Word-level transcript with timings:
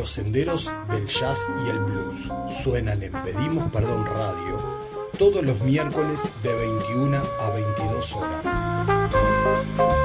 Los 0.00 0.12
senderos 0.12 0.72
del 0.90 1.06
jazz 1.06 1.50
y 1.62 1.68
el 1.68 1.80
blues 1.80 2.32
suenan 2.64 3.02
en 3.02 3.12
Pedimos 3.12 3.70
Perdón 3.70 4.06
Radio 4.06 4.58
todos 5.18 5.42
los 5.42 5.60
miércoles 5.60 6.22
de 6.42 6.54
21 6.54 7.18
a 7.38 7.50
22 7.50 8.12
horas. 8.16 9.99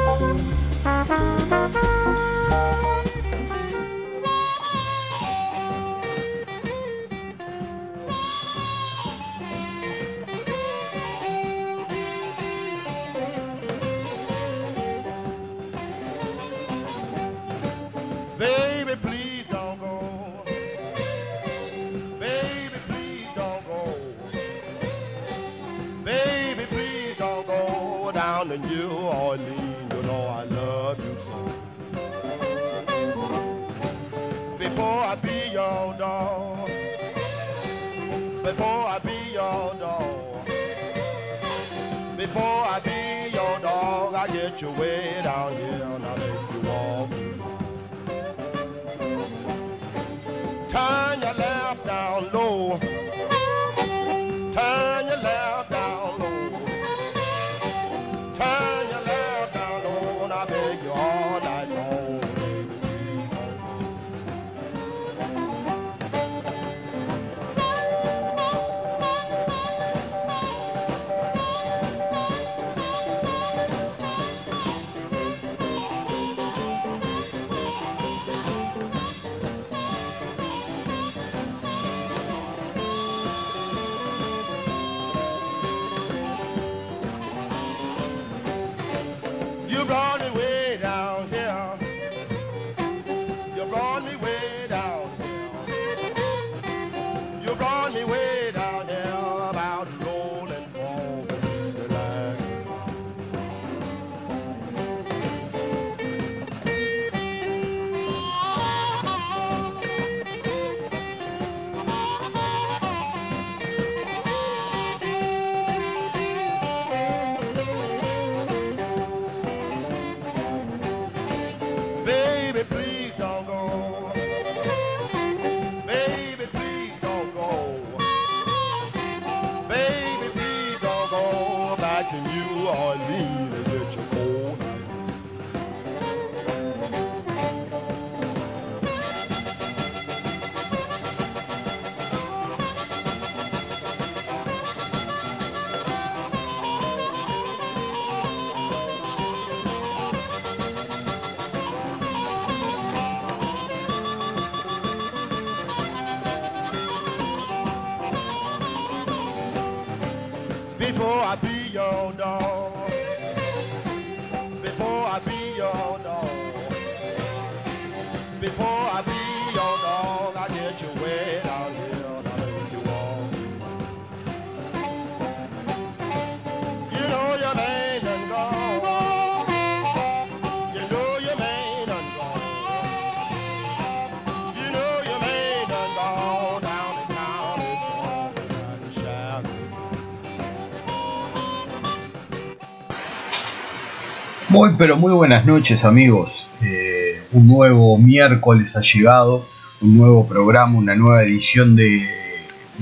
Pero 194.77 194.97
muy 194.97 195.13
buenas 195.13 195.45
noches 195.45 195.85
amigos. 195.85 196.47
Eh, 196.61 197.21
un 197.31 197.47
nuevo 197.47 197.97
miércoles 197.97 198.75
ha 198.75 198.81
llegado, 198.81 199.45
un 199.79 199.97
nuevo 199.97 200.27
programa, 200.27 200.77
una 200.77 200.95
nueva 200.95 201.23
edición 201.23 201.75
de 201.75 202.05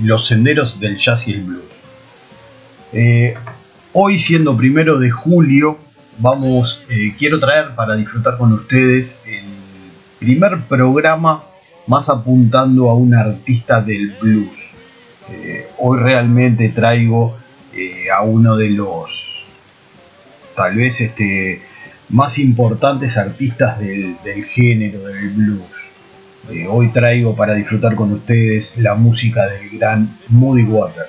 Los 0.02 0.28
Senderos 0.28 0.80
del 0.80 0.98
Jazz 0.98 1.28
y 1.28 1.34
el 1.34 1.42
Blues. 1.42 1.64
Eh, 2.94 3.36
hoy 3.92 4.20
siendo 4.20 4.56
primero 4.56 4.98
de 4.98 5.12
julio, 5.12 5.78
vamos, 6.20 6.84
eh, 6.90 7.14
quiero 7.18 7.40
traer 7.40 7.76
para 7.76 7.96
disfrutar 7.96 8.38
con 8.38 8.54
ustedes 8.54 9.20
el 9.28 9.44
primer 10.20 10.62
programa 10.62 11.44
más 11.88 12.10
apuntando 12.10 12.90
a 12.90 12.96
un 12.96 13.14
artista 13.14 13.82
del 13.82 14.16
blues. 14.22 14.50
Hoy 15.80 16.00
realmente 16.00 16.70
traigo 16.70 17.36
a 18.16 18.22
uno 18.24 18.56
de 18.56 18.70
los 18.70 19.24
tal 20.56 20.76
vez 20.76 21.02
este, 21.02 21.62
más 22.14 22.38
importantes 22.38 23.18
artistas 23.18 23.80
del, 23.80 24.16
del 24.24 24.46
género 24.46 25.00
del 25.00 25.30
blues. 25.32 25.64
Eh, 26.52 26.68
hoy 26.70 26.90
traigo 26.90 27.36
para 27.36 27.56
disfrutar 27.56 27.96
con 27.96 28.14
ustedes 28.14 28.78
la 28.78 28.94
música 28.94 29.48
del 29.48 29.80
gran 29.80 30.20
Moody 30.30 30.64
Water. 30.64 31.08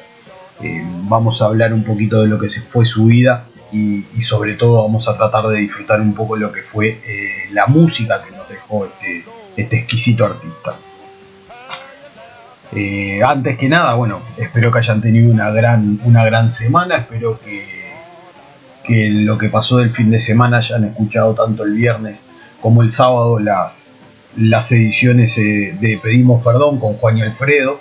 Eh, 0.63 0.83
vamos 1.03 1.43
a 1.43 1.47
hablar 1.47 1.75
un 1.75 1.85
poquito 1.85 2.23
de 2.23 2.29
lo 2.29 2.39
que 2.39 2.49
fue 2.49 2.87
su 2.87 3.07
vida 3.07 3.45
y, 3.71 4.05
sobre 4.23 4.55
todo 4.55 4.83
vamos 4.83 5.07
a 5.07 5.17
tratar 5.17 5.49
de 5.49 5.59
disfrutar 5.59 6.01
un 6.01 6.15
poco 6.15 6.37
lo 6.37 6.51
que 6.51 6.63
fue 6.63 7.01
eh, 7.07 7.51
la 7.53 7.67
música 7.67 8.23
que 8.23 8.35
nos 8.35 8.49
dejó 8.49 8.87
este, 8.87 9.25
este 9.57 9.79
exquisito 9.81 10.25
artista. 10.25 10.75
Antes 13.25 13.57
que 13.57 13.69
nada, 13.69 13.95
bueno, 13.95 14.21
espero 14.37 14.73
que 14.73 14.79
hayan 14.79 15.01
tenido 15.01 15.31
una 15.31 15.51
gran, 15.51 16.01
una 16.05 16.25
gran 16.25 16.53
semana, 16.53 16.97
espero 16.97 17.39
que, 17.39 17.84
que 18.85 19.09
lo 19.11 19.39
que 19.39 19.49
pasó 19.49 19.79
del 19.79 19.91
fin 19.91 20.11
de 20.11 20.21
semana 20.21 20.59
hayan 20.59 20.85
escuchado 20.85 21.35
tanto 21.35 21.65
el 21.65 21.75
viernes 21.75 22.19
como 22.61 22.83
el 22.83 22.93
sábado 22.93 23.39
las, 23.39 23.91
las 24.37 24.71
ediciones 24.73 25.37
eh, 25.39 25.77
de 25.81 25.99
Pedimos 26.03 26.45
Perdón 26.45 26.79
con 26.79 26.95
Juan 26.95 27.19
y 27.19 27.23
Alfredo, 27.23 27.81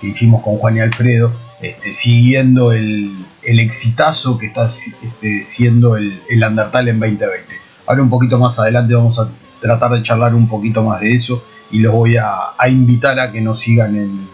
que 0.00 0.08
hicimos 0.08 0.42
con 0.42 0.56
Juan 0.58 0.76
y 0.76 0.80
Alfredo, 0.80 1.32
este, 1.60 1.94
siguiendo 1.94 2.72
el, 2.72 3.12
el 3.42 3.60
exitazo 3.60 4.38
que 4.38 4.46
está 4.46 4.66
este, 4.66 5.42
siendo 5.44 5.96
el, 5.96 6.20
el 6.28 6.44
Undertale 6.44 6.90
en 6.90 7.00
2020. 7.00 7.46
Ahora 7.86 8.02
un 8.02 8.10
poquito 8.10 8.38
más 8.38 8.58
adelante 8.58 8.94
vamos 8.94 9.18
a 9.18 9.28
tratar 9.60 9.92
de 9.92 10.02
charlar 10.02 10.34
un 10.34 10.48
poquito 10.48 10.82
más 10.82 11.00
de 11.00 11.14
eso 11.14 11.42
y 11.70 11.78
los 11.78 11.92
voy 11.92 12.16
a, 12.16 12.30
a 12.58 12.68
invitar 12.68 13.18
a 13.18 13.32
que 13.32 13.40
nos 13.40 13.60
sigan 13.60 13.96
en, 13.96 14.28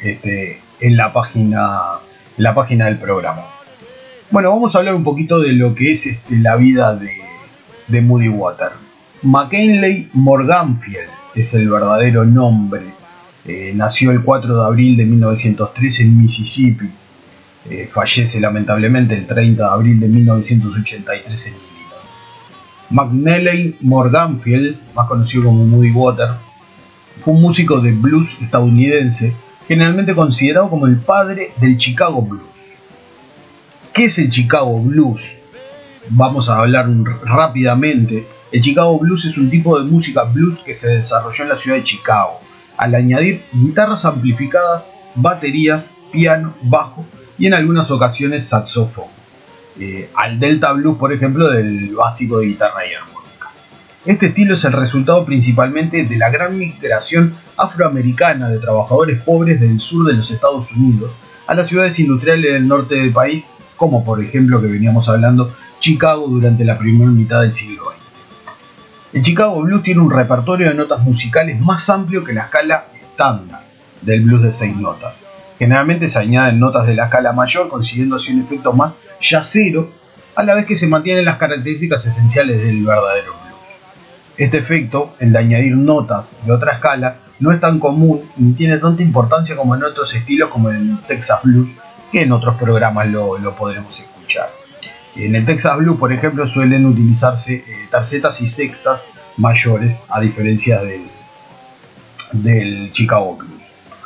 este, 0.00 0.60
en 0.80 0.96
la 0.96 1.12
página 1.12 1.80
en 2.36 2.44
la 2.44 2.54
página 2.54 2.86
del 2.86 2.98
programa. 2.98 3.42
Bueno, 4.30 4.50
vamos 4.50 4.74
a 4.74 4.80
hablar 4.80 4.94
un 4.94 5.04
poquito 5.04 5.40
de 5.40 5.52
lo 5.52 5.74
que 5.74 5.92
es 5.92 6.04
este, 6.04 6.36
la 6.36 6.56
vida 6.56 6.94
de, 6.94 7.12
de 7.86 8.00
Moody 8.02 8.28
Water. 8.28 8.72
McKinley 9.22 10.10
Morganfield 10.12 11.08
es 11.34 11.54
el 11.54 11.70
verdadero 11.70 12.26
nombre. 12.26 12.82
Eh, 13.46 13.72
nació 13.74 14.10
el 14.10 14.20
4 14.20 14.54
de 14.54 14.64
abril 14.66 14.98
de 14.98 15.06
1903 15.06 16.00
en 16.00 16.18
Mississippi. 16.20 16.90
Eh, 17.70 17.88
fallece 17.90 18.38
lamentablemente 18.38 19.14
el 19.14 19.26
30 19.26 19.62
de 19.62 19.70
abril 19.70 19.98
de 19.98 20.08
1983 20.08 21.46
en 21.46 21.54
Illinois. 21.54 21.72
McNally 22.90 23.76
Morganfield, 23.80 24.76
más 24.94 25.08
conocido 25.08 25.44
como 25.44 25.64
Moody 25.64 25.90
Water, 25.90 26.28
fue 27.24 27.32
un 27.32 27.40
músico 27.40 27.80
de 27.80 27.92
blues 27.92 28.28
estadounidense, 28.42 29.32
generalmente 29.66 30.14
considerado 30.14 30.68
como 30.68 30.86
el 30.86 30.98
padre 30.98 31.52
del 31.62 31.78
Chicago 31.78 32.20
Blues. 32.20 32.57
¿Qué 33.98 34.04
es 34.04 34.16
el 34.20 34.30
Chicago 34.30 34.80
Blues? 34.80 35.20
Vamos 36.10 36.48
a 36.48 36.58
hablar 36.58 36.88
rápidamente. 37.24 38.28
El 38.52 38.60
Chicago 38.60 38.96
Blues 39.00 39.24
es 39.24 39.36
un 39.36 39.50
tipo 39.50 39.76
de 39.76 39.90
música 39.90 40.22
blues 40.22 40.60
que 40.60 40.76
se 40.76 40.88
desarrolló 40.88 41.42
en 41.42 41.48
la 41.48 41.56
ciudad 41.56 41.78
de 41.78 41.82
Chicago, 41.82 42.38
al 42.76 42.94
añadir 42.94 43.42
guitarras 43.52 44.04
amplificadas, 44.04 44.84
baterías, 45.16 45.82
piano, 46.12 46.54
bajo 46.62 47.04
y 47.38 47.48
en 47.48 47.54
algunas 47.54 47.90
ocasiones 47.90 48.46
saxofón. 48.46 49.06
Eh, 49.80 50.08
al 50.14 50.38
Delta 50.38 50.70
Blues, 50.74 50.96
por 50.96 51.12
ejemplo, 51.12 51.50
del 51.50 51.92
básico 51.96 52.38
de 52.38 52.46
guitarra 52.46 52.86
y 52.86 52.94
armónica. 52.94 53.50
Este 54.06 54.26
estilo 54.26 54.54
es 54.54 54.64
el 54.64 54.74
resultado 54.74 55.24
principalmente 55.24 56.04
de 56.04 56.16
la 56.16 56.30
gran 56.30 56.56
migración 56.56 57.34
afroamericana 57.56 58.48
de 58.48 58.60
trabajadores 58.60 59.20
pobres 59.24 59.60
del 59.60 59.80
sur 59.80 60.06
de 60.06 60.12
los 60.12 60.30
Estados 60.30 60.70
Unidos 60.70 61.10
a 61.48 61.54
las 61.54 61.66
ciudades 61.66 61.98
industriales 61.98 62.52
del 62.52 62.68
norte 62.68 62.94
del 62.94 63.10
país, 63.10 63.44
como 63.78 64.04
por 64.04 64.22
ejemplo 64.22 64.60
que 64.60 64.66
veníamos 64.66 65.08
hablando, 65.08 65.54
Chicago 65.80 66.26
durante 66.26 66.64
la 66.64 66.76
primera 66.76 67.10
mitad 67.10 67.40
del 67.40 67.54
siglo 67.54 67.84
XX. 67.84 67.98
El 69.14 69.22
Chicago 69.22 69.62
Blues 69.62 69.82
tiene 69.82 70.02
un 70.02 70.10
repertorio 70.10 70.68
de 70.68 70.74
notas 70.74 71.02
musicales 71.02 71.58
más 71.58 71.88
amplio 71.88 72.24
que 72.24 72.34
la 72.34 72.42
escala 72.42 72.88
estándar 73.00 73.62
del 74.02 74.20
blues 74.22 74.42
de 74.42 74.52
seis 74.52 74.76
notas. 74.76 75.14
Generalmente 75.58 76.08
se 76.08 76.18
añaden 76.18 76.60
notas 76.60 76.86
de 76.86 76.94
la 76.94 77.04
escala 77.04 77.32
mayor, 77.32 77.68
consiguiendo 77.68 78.16
así 78.16 78.32
un 78.32 78.40
efecto 78.40 78.72
más 78.72 78.94
yacero, 79.20 79.90
a 80.34 80.42
la 80.42 80.54
vez 80.54 80.66
que 80.66 80.76
se 80.76 80.86
mantienen 80.86 81.24
las 81.24 81.36
características 81.36 82.04
esenciales 82.04 82.60
del 82.60 82.84
verdadero 82.84 83.32
blues. 83.32 83.56
Este 84.36 84.58
efecto, 84.58 85.14
el 85.20 85.32
de 85.32 85.38
añadir 85.38 85.76
notas 85.76 86.32
de 86.44 86.52
otra 86.52 86.74
escala, 86.74 87.16
no 87.40 87.52
es 87.52 87.60
tan 87.60 87.78
común 87.78 88.22
ni 88.36 88.52
tiene 88.52 88.78
tanta 88.78 89.02
importancia 89.02 89.56
como 89.56 89.74
en 89.74 89.84
otros 89.84 90.14
estilos 90.14 90.50
como 90.50 90.70
el 90.70 90.98
Texas 91.06 91.40
Blues, 91.44 91.68
que 92.10 92.22
en 92.22 92.32
otros 92.32 92.56
programas 92.56 93.08
lo, 93.08 93.38
podremos 93.56 93.98
escuchar. 93.98 94.50
En 95.16 95.34
el 95.34 95.44
Texas 95.44 95.76
Blues, 95.78 95.98
por 95.98 96.12
ejemplo, 96.12 96.46
suelen 96.46 96.86
utilizarse 96.86 97.64
eh, 97.66 97.88
y 98.40 98.48
sextas 98.48 99.00
mayores, 99.36 99.98
a 100.08 100.20
diferencia 100.20 100.80
del, 100.82 101.02
del 102.32 102.92
Chicago 102.92 103.36
Blues. 103.36 103.62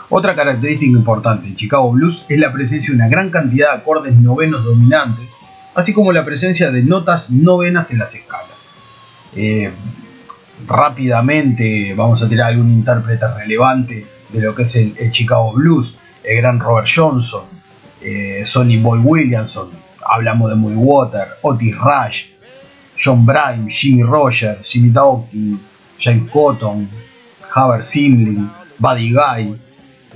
Otra 0.09 0.35
característica 0.35 0.91
importante 0.91 1.47
en 1.47 1.57
Chicago 1.57 1.91
Blues 1.91 2.25
es 2.29 2.39
la 2.39 2.53
presencia 2.53 2.91
de 2.91 2.97
una 2.97 3.09
gran 3.09 3.31
cantidad 3.31 3.73
de 3.73 3.79
acordes 3.79 4.15
novenos 4.15 4.65
dominantes, 4.65 5.27
así 5.75 5.93
como 5.93 6.13
la 6.13 6.25
presencia 6.25 6.71
de 6.71 6.83
notas 6.83 7.31
novenas 7.31 7.91
en 7.91 7.99
las 7.99 8.15
escalas. 8.15 8.51
Eh, 9.35 9.71
rápidamente 10.67 11.95
vamos 11.95 12.23
a 12.23 12.29
tirar 12.29 12.49
algún 12.49 12.71
intérprete 12.71 13.27
relevante 13.27 14.07
de 14.31 14.41
lo 14.41 14.55
que 14.55 14.63
es 14.63 14.77
el, 14.77 15.11
Chicago 15.11 15.53
Blues, 15.53 15.95
el 16.25 16.37
gran 16.37 16.61
Robert 16.61 16.89
Johnson, 16.95 17.45
eh, 18.05 18.43
Sonny 18.45 18.79
Boy 18.79 18.99
Williamson, 18.99 19.71
hablamos 20.05 20.51
de 20.51 20.57
Muy 20.57 20.75
Water, 20.75 21.29
Otis 21.43 21.77
Rush, 21.77 22.25
John 23.03 23.25
Bryan, 23.25 23.69
Jimmy 23.69 24.03
Rogers, 24.03 24.67
Jimmy 24.67 24.91
Dawkins, 24.91 25.61
James 25.99 26.31
Cotton, 26.31 26.89
Haber 27.55 27.83
Simling, 27.83 28.51
Buddy 28.79 29.13
Guy, 29.13 29.55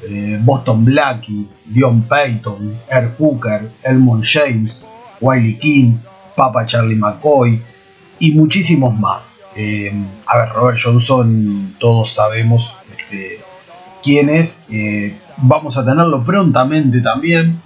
eh, 0.08 0.38
Boston 0.42 0.84
Blackie, 0.84 1.46
Dion 1.64 2.02
Payton, 2.02 2.76
Air 2.90 3.14
Hooker, 3.18 3.70
Elmond 3.82 4.24
James, 4.24 4.82
Wiley 5.20 5.56
King, 5.58 5.98
Papa 6.34 6.66
Charlie 6.66 6.96
McCoy 6.96 7.60
y 8.18 8.32
muchísimos 8.32 8.98
más. 8.98 9.36
Eh, 9.54 9.92
a 10.26 10.38
ver, 10.38 10.48
Robert 10.50 10.78
Johnson, 10.82 11.74
todos 11.78 12.12
sabemos 12.12 12.70
este, 12.98 13.40
quién 14.02 14.28
es. 14.28 14.58
Vamos 15.38 15.76
a 15.76 15.84
tenerlo 15.84 16.24
prontamente 16.24 17.00
también, 17.00 17.60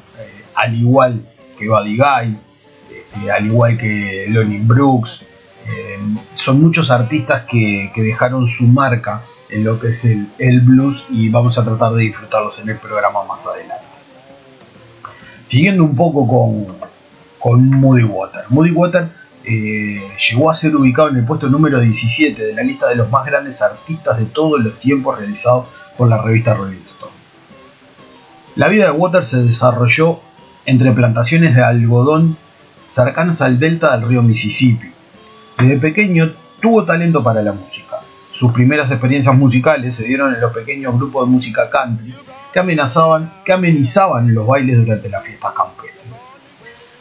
al 0.55 0.75
igual 0.75 1.23
que 1.59 1.69
Buddy 1.69 1.97
Guy, 1.97 2.39
este, 2.91 3.31
al 3.31 3.47
igual 3.47 3.77
que 3.77 4.27
Lonnie 4.29 4.61
Brooks. 4.61 5.21
son 6.33 6.61
muchos 6.61 6.91
artistas 6.91 7.45
que 7.47 7.93
dejaron 7.97 8.49
su 8.49 8.65
marca 8.65 9.23
en 9.51 9.65
lo 9.65 9.79
que 9.79 9.89
es 9.89 10.05
el, 10.05 10.61
blues 10.61 11.03
y 11.11 11.29
vamos 11.29 11.59
a 11.59 11.65
tratar 11.65 11.93
de 11.93 12.03
disfrutarlos 12.05 12.59
en 12.61 12.69
el 12.69 12.77
programa 12.77 13.25
más 13.25 13.45
adelante. 13.47 13.85
Siguiendo 15.47 15.85
un 15.85 15.97
poco 15.97 16.27
con, 16.27 16.77
con 17.39 17.69
Moody 17.69 18.05
Water. 18.05 18.45
Moody 18.49 18.71
Water 18.71 19.09
eh, 19.45 20.09
llegó 20.31 20.51
a 20.51 20.55
ser 20.55 20.77
ubicado 20.77 21.09
en 21.09 21.17
el 21.17 21.25
puesto 21.25 21.49
número 21.49 21.81
17 21.81 22.43
de 22.43 22.53
la 22.55 22.63
lista 22.63 22.89
de 22.89 22.95
los 22.95 23.11
más 23.11 23.27
grandes 23.27 23.61
artistas 23.61 24.19
de 24.19 24.27
todos 24.27 24.61
los 24.61 24.79
tiempos 24.79 25.19
realizados 25.19 25.67
por 25.97 26.09
la 26.09 26.23
revista 26.23 26.55
Rolling 26.55 26.79
Stone. 26.87 27.13
La 28.57 28.69
vida 28.69 28.85
de 28.87 28.91
Water 28.93 29.25
se 29.25 29.43
desarrolló 29.43 30.21
entre 30.71 30.93
plantaciones 30.93 31.55
de 31.55 31.63
algodón 31.63 32.37
cercanas 32.91 33.43
al 33.43 33.59
delta 33.59 33.97
del 33.97 34.09
río 34.09 34.23
Mississippi. 34.23 34.91
Desde 35.59 35.77
pequeño 35.77 36.33
tuvo 36.61 36.85
talento 36.85 37.23
para 37.23 37.43
la 37.43 37.53
música 37.53 37.91
sus 38.41 38.53
primeras 38.53 38.91
experiencias 38.91 39.37
musicales 39.37 39.97
se 39.97 40.05
dieron 40.05 40.35
en 40.35 40.41
los 40.41 40.55
pequeños 40.55 40.97
grupos 40.97 41.27
de 41.27 41.31
música 41.31 41.69
country 41.69 42.15
que 42.51 42.59
amenazaban, 42.59 43.31
que 43.45 43.53
amenizaban 43.53 44.33
los 44.33 44.47
bailes 44.47 44.79
durante 44.79 45.11
las 45.11 45.23
fiestas 45.23 45.53
campestres. 45.53 46.07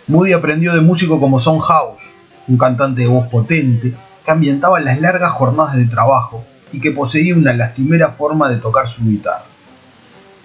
Moody 0.08 0.34
aprendió 0.34 0.74
de 0.74 0.82
músicos 0.82 1.18
como 1.18 1.40
Son 1.40 1.60
House, 1.60 2.02
un 2.46 2.58
cantante 2.58 3.04
de 3.04 3.08
voz 3.08 3.26
potente 3.30 3.94
que 4.26 4.32
ambientaba 4.32 4.82
las 4.82 5.00
largas 5.00 5.32
jornadas 5.32 5.78
de 5.78 5.86
trabajo 5.86 6.44
y 6.74 6.82
que 6.82 6.92
poseía 6.92 7.34
una 7.34 7.54
lastimera 7.54 8.10
forma 8.10 8.50
de 8.50 8.58
tocar 8.58 8.90
su 8.90 9.02
guitarra. 9.02 9.46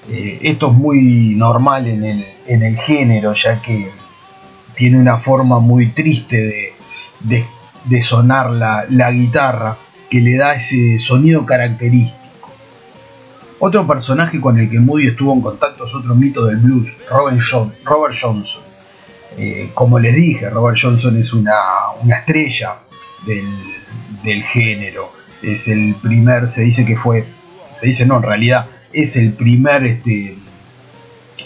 Eh, 0.08 0.38
esto 0.42 0.70
es 0.70 0.76
muy 0.76 1.34
normal 1.34 1.86
en 1.86 2.62
el, 2.62 2.76
género, 2.78 3.34
ya 3.34 3.60
que 3.62 3.90
tiene 4.74 4.98
una 4.98 5.18
forma 5.18 5.60
muy 5.60 5.88
triste 5.88 6.74
de, 7.20 8.02
sonar 8.02 8.50
la 8.50 9.10
guitarra 9.10 9.78
que 10.10 10.20
le 10.20 10.36
da 10.36 10.54
ese 10.54 10.98
sonido 10.98 11.46
característico. 11.46 12.24
Otro 13.58 13.86
personaje 13.86 14.40
con 14.40 14.58
el 14.58 14.68
que 14.68 14.78
Moody 14.78 15.08
estuvo 15.08 15.32
en 15.32 15.40
contacto 15.40 15.86
es 15.86 15.94
otro 15.94 16.14
mito 16.14 16.44
del 16.44 16.58
blues, 16.58 16.88
Robert, 17.08 17.40
Johnson. 18.20 18.62
Eh, 19.38 19.70
como 19.74 19.98
les 19.98 20.14
dije, 20.14 20.50
Robert 20.50 20.78
Johnson 20.80 21.18
es 21.18 21.32
una, 21.32 21.54
estrella 22.16 22.76
del, 23.24 24.42
género. 24.42 25.12
Es 25.42 25.68
el 25.68 25.94
primer, 26.02 26.46
se 26.46 26.62
dice 26.62 26.84
que 26.84 26.96
fue, 26.96 27.24
se 27.76 27.86
dice 27.86 28.04
no, 28.06 28.16
en 28.16 28.22
realidad 28.22 28.66
es 28.94 29.16
el 29.16 29.32
primer 29.32 29.84
este, 29.84 30.36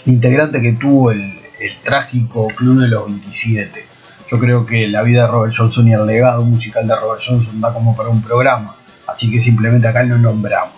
integrante 0.05 0.61
que 0.61 0.73
tuvo 0.73 1.11
el, 1.11 1.35
trágico 1.83 2.47
Club 2.55 2.79
de 2.79 2.87
los 2.87 3.05
27 3.07 3.85
yo 4.31 4.39
creo 4.39 4.65
que 4.65 4.87
la 4.87 5.01
vida 5.01 5.23
de 5.23 5.27
Robert 5.27 5.53
Johnson 5.57 5.87
y 5.87 5.93
el 5.93 6.05
legado 6.05 6.43
musical 6.45 6.87
de 6.87 6.95
Robert 6.95 7.21
Johnson 7.25 7.59
da 7.59 7.73
como 7.73 7.95
para 7.95 8.09
un 8.09 8.21
programa, 8.21 8.75
así 9.07 9.31
que 9.31 9.41
simplemente 9.41 9.87
acá 9.87 10.03
lo 10.03 10.17
nombramos. 10.17 10.75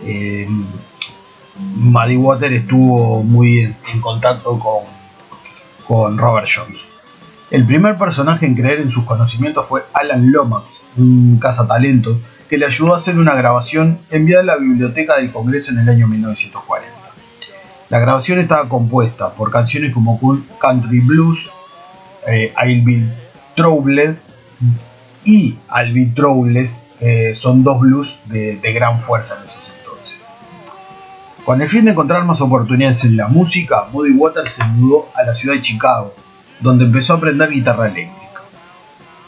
Eh, 0.00 0.48
Water 2.16 2.52
estuvo 2.52 3.22
muy 3.22 3.60
en, 3.60 4.00
contacto 4.00 4.58
con, 4.58 4.84
con 5.86 6.16
Robert 6.16 6.48
Johnson. 6.52 6.86
El 7.50 7.66
primer 7.66 7.98
personaje 7.98 8.46
en 8.46 8.54
creer 8.54 8.80
en 8.80 8.90
sus 8.90 9.04
conocimientos 9.04 9.66
fue 9.68 9.82
Alan 9.92 10.32
Lomax, 10.32 10.80
un 10.96 11.38
cazatalento 11.38 12.18
que 12.52 12.58
le 12.58 12.66
ayudó 12.66 12.94
a 12.94 12.98
hacer 12.98 13.18
una 13.18 13.34
grabación 13.34 13.98
enviada 14.10 14.42
a 14.42 14.44
la 14.44 14.56
biblioteca 14.56 15.16
del 15.16 15.32
Congreso 15.32 15.70
en 15.70 15.78
el 15.78 15.88
año 15.88 16.06
1940. 16.06 16.86
La 17.88 17.98
grabación 17.98 18.40
estaba 18.40 18.68
compuesta 18.68 19.30
por 19.30 19.50
canciones 19.50 19.90
como 19.94 20.20
Country 20.60 21.00
Blues, 21.00 21.38
eh, 22.28 22.52
I'll 22.62 23.10
Troubled 23.56 24.16
y 25.24 25.56
I'll 25.74 25.94
Be 25.94 26.68
eh, 27.00 27.32
son 27.32 27.64
dos 27.64 27.80
blues 27.80 28.14
de, 28.26 28.58
gran 28.74 29.00
fuerza 29.00 29.34
en 29.38 29.48
esos 29.48 29.72
entonces. 29.78 30.18
Con 31.46 31.62
el 31.62 31.70
fin 31.70 31.86
de 31.86 31.92
encontrar 31.92 32.22
más 32.26 32.42
oportunidades 32.42 33.02
en 33.04 33.16
la 33.16 33.28
música, 33.28 33.86
Moody 33.90 34.12
Waters 34.12 34.52
se 34.52 34.64
mudó 34.64 35.08
a 35.14 35.22
la 35.22 35.32
ciudad 35.32 35.54
de 35.54 35.62
Chicago, 35.62 36.14
donde 36.60 36.84
empezó 36.84 37.14
a 37.14 37.16
aprender 37.16 37.48
guitarra 37.48 37.88
eléctrica. 37.88 38.21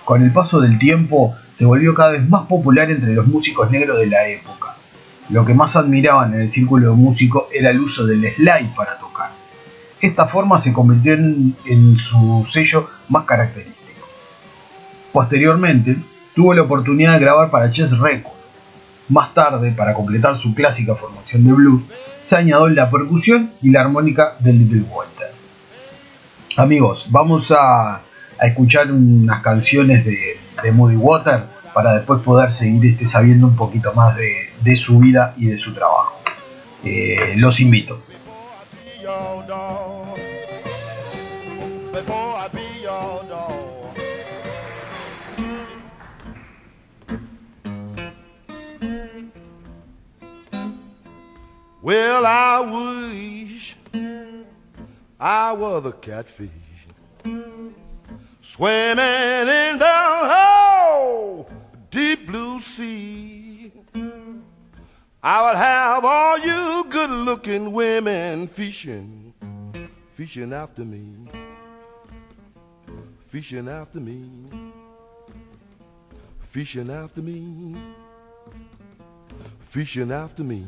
Con 0.05 0.23
el 0.23 0.33
paso 0.33 0.61
del 0.61 0.79
tiempo, 0.79 1.35
se 1.57 1.65
volvió 1.65 1.95
cada 1.95 2.13
vez 2.13 2.29
más 2.29 2.47
popular 2.47 2.91
entre 2.91 3.15
los 3.15 3.27
músicos 3.27 3.71
negros 3.71 3.99
de 3.99 4.07
la 4.07 4.27
época. 4.29 4.77
Lo 5.31 5.45
que 5.45 5.55
más 5.55 5.77
admiraban 5.77 6.35
en 6.35 6.43
el 6.43 6.53
círculo 6.53 6.95
de 6.95 7.31
era 7.53 7.71
el 7.71 7.81
uso 7.81 8.07
del 8.07 8.31
slide 8.35 8.75
para 8.75 8.99
tocar 8.99 9.15
esta 10.07 10.27
forma 10.27 10.61
se 10.61 10.73
convirtió 10.73 11.15
en, 11.15 11.97
su 11.99 12.45
sello 12.49 12.91
más 13.09 13.25
característico. 13.25 14.07
Posteriormente, 15.13 15.97
tuvo 16.35 16.55
la 16.55 16.63
oportunidad 16.63 17.15
de 17.15 17.21
grabar 17.21 17.51
para 17.51 17.71
Chess 17.71 17.99
Records. 17.99 18.37
Más 19.09 19.35
tarde, 19.35 19.71
para 19.73 19.95
completar 19.95 20.39
su 20.39 20.55
clásica 20.55 20.95
formación 20.95 21.45
de 21.45 21.53
blues, 21.53 21.83
se 22.25 22.37
añadió 22.37 22.69
la 22.69 22.91
percusión 22.91 23.53
y 23.63 23.71
la 23.71 23.83
armónica 23.83 24.37
del 24.41 24.59
Little 24.59 24.85
Walter. 24.91 25.33
Amigos, 26.57 27.07
vamos 27.11 27.53
a, 27.57 28.01
escuchar 28.41 28.91
unas 28.93 29.43
canciones 29.43 30.05
de, 30.05 30.39
de, 30.63 30.73
Moody 30.73 30.97
Water 30.97 31.45
para 31.73 31.95
después 31.95 32.21
poder 32.23 32.53
seguir 32.53 32.93
este, 32.93 33.07
sabiendo 33.07 33.47
un 33.47 33.57
poquito 33.57 33.93
más 33.95 34.17
de, 34.17 34.77
su 34.77 34.99
vida 34.99 35.35
y 35.37 35.47
de 35.47 35.57
su 35.57 35.73
trabajo. 35.73 36.19
Eh, 36.85 37.35
los 37.37 37.61
invito. 37.61 38.01
A 55.19 55.55
swimming 58.45 59.49
in 59.49 59.79
the 59.79 60.01
whole 60.31 61.49
deep 61.91 62.27
blue 62.27 62.61
sea. 62.61 63.73
I 65.23 65.43
would 65.43 65.57
have 65.57 66.05
all 66.05 66.39
you 66.39 66.85
good 66.91 67.09
looking 67.09 67.73
women 67.73 68.47
fishing, 68.47 69.33
fishing 70.13 70.53
after 70.53 70.85
me, 70.85 71.27
fishing 73.29 73.67
after 73.67 73.99
me, 73.99 74.29
fishing 76.41 76.91
after 76.91 77.23
me, 77.23 77.77
fishing 79.61 80.13
after 80.13 80.45
me. 80.45 80.67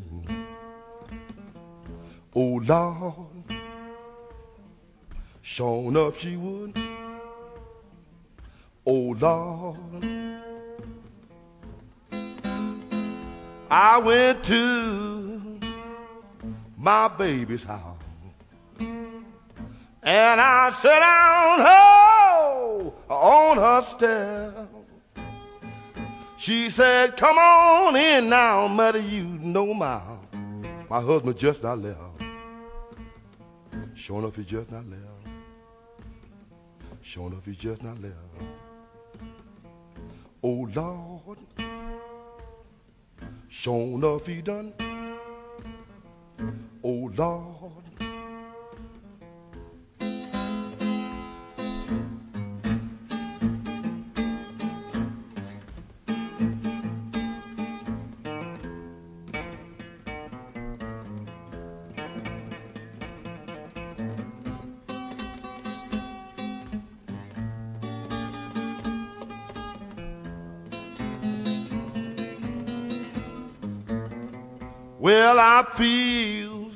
Oh 2.34 2.58
Lord, 2.66 3.26
sure 5.42 5.88
enough 5.90 6.18
she 6.18 6.38
would. 6.38 6.85
Oh 8.88 9.16
Lord, 9.18 10.04
I 13.68 13.98
went 13.98 14.44
to 14.44 15.58
my 16.76 17.08
baby's 17.08 17.64
house 17.64 17.98
and 18.78 20.40
I 20.40 20.70
sat 20.70 21.00
down 21.00 21.66
on 23.08 23.56
her 23.56 23.82
step. 23.82 24.68
She 26.36 26.70
said, 26.70 27.16
Come 27.16 27.38
on 27.38 27.96
in 27.96 28.28
now, 28.28 28.68
mother, 28.68 29.00
you 29.00 29.24
know 29.24 29.74
my, 29.74 30.00
my 30.88 31.00
husband 31.00 31.36
just 31.36 31.64
not 31.64 31.80
left. 31.80 31.98
Sure 33.94 34.20
enough, 34.20 34.36
he 34.36 34.44
just 34.44 34.70
not 34.70 34.88
left. 34.88 35.02
Sure 37.02 37.26
enough, 37.26 37.44
he 37.44 37.56
just 37.56 37.82
not 37.82 38.00
left. 38.00 38.14
Oh 40.48 40.68
Lord, 40.76 41.38
sure 43.48 43.98
enough, 43.98 44.26
he 44.28 44.40
done. 44.42 44.72
Oh 46.84 47.10
Lord. 47.16 47.85
I 75.58 75.62
feel, 75.62 76.70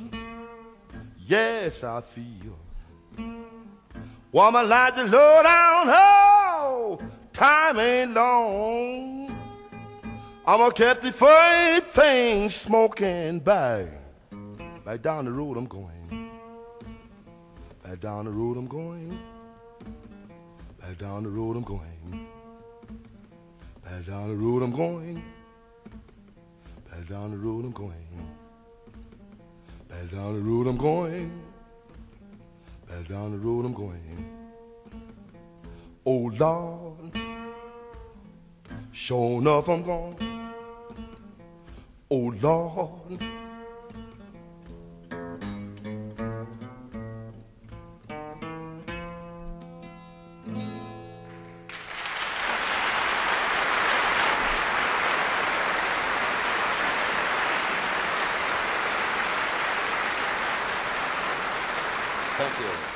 yes, 1.26 1.84
I 1.84 2.00
feel. 2.00 2.56
Woman 4.32 4.68
like 4.70 4.96
the 4.96 5.04
low 5.04 5.42
down, 5.42 5.86
oh, 5.90 6.98
time 7.30 7.78
ain't 7.78 8.14
long. 8.14 9.30
I'm 10.46 10.58
gonna 10.60 10.72
keep 10.72 11.02
the 11.02 11.12
freight 11.12 11.92
thing 11.92 12.48
smoking 12.48 13.40
back. 13.40 13.84
Back 14.86 15.02
down 15.02 15.26
the 15.26 15.30
road 15.30 15.58
I'm 15.58 15.66
going. 15.66 16.30
Back 17.84 18.00
down 18.00 18.24
the 18.24 18.30
road 18.30 18.56
I'm 18.56 18.66
going. 18.66 19.20
Back 20.80 20.96
down 20.96 21.24
the 21.24 21.28
road 21.28 21.54
I'm 21.54 21.64
going. 21.64 22.26
Back 23.84 24.06
down 24.06 24.28
the 24.30 24.36
road 24.36 24.62
I'm 24.62 24.72
going. 24.72 25.22
Back 26.90 27.06
down 27.10 27.30
the 27.30 27.36
road 27.36 27.66
I'm 27.66 27.72
going. 27.72 28.39
Back 29.90 30.10
down 30.12 30.34
the 30.34 30.40
road 30.40 30.68
I'm 30.68 30.76
going. 30.76 31.42
Back 32.88 33.08
down 33.08 33.32
the 33.32 33.38
road 33.38 33.64
I'm 33.64 33.74
going. 33.74 34.24
Oh 36.06 36.30
Lord, 36.38 37.18
sure 38.92 39.40
enough 39.40 39.68
I'm 39.68 39.82
gone. 39.82 40.16
Oh 42.08 42.32
Lord. 42.40 43.49
Gracias. 62.60 62.89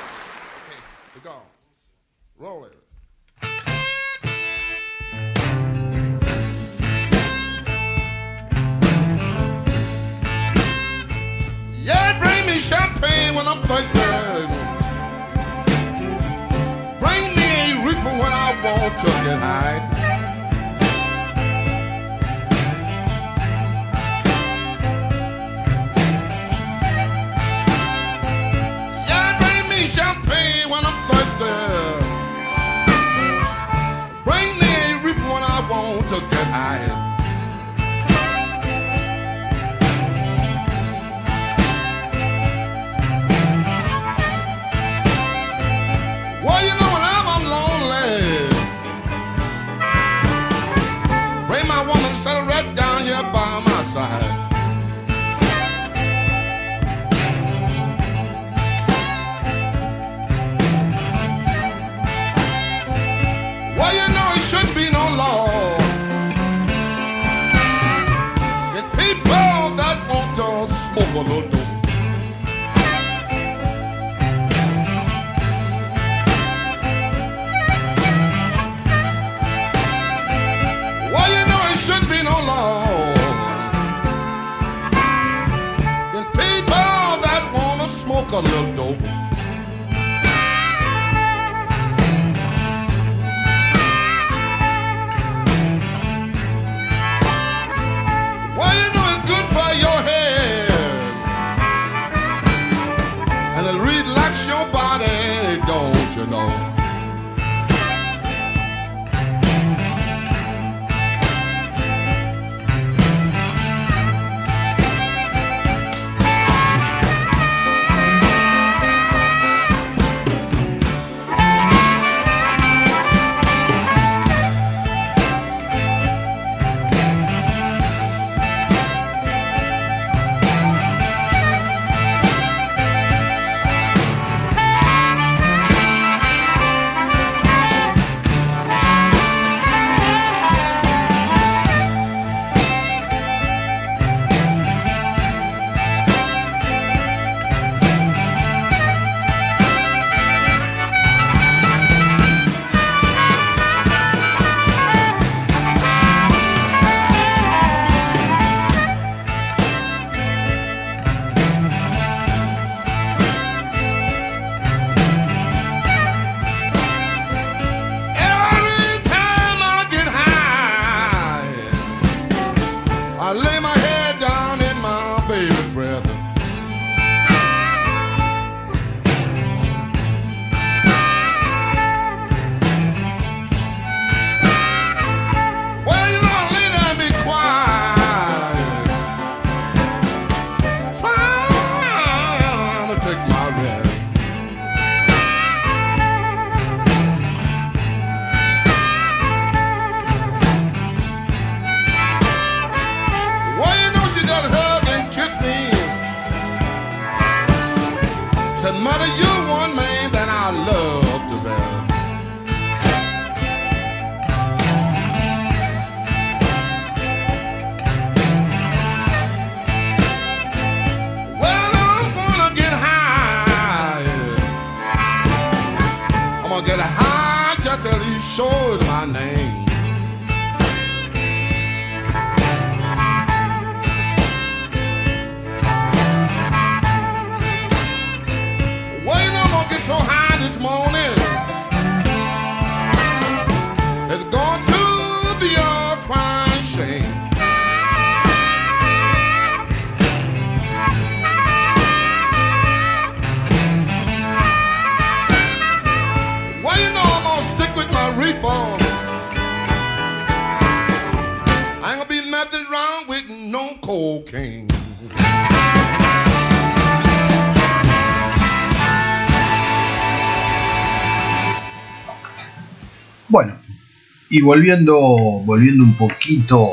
Y 274.35 274.41
volviendo, 274.41 274.97
volviendo 275.45 275.81
un 275.81 275.93
poquito, 275.93 276.71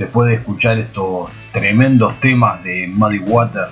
después 0.00 0.30
de 0.30 0.34
escuchar 0.34 0.76
estos 0.78 1.30
tremendos 1.52 2.18
temas 2.18 2.64
de 2.64 2.88
Muddy 2.92 3.20
Water, 3.20 3.68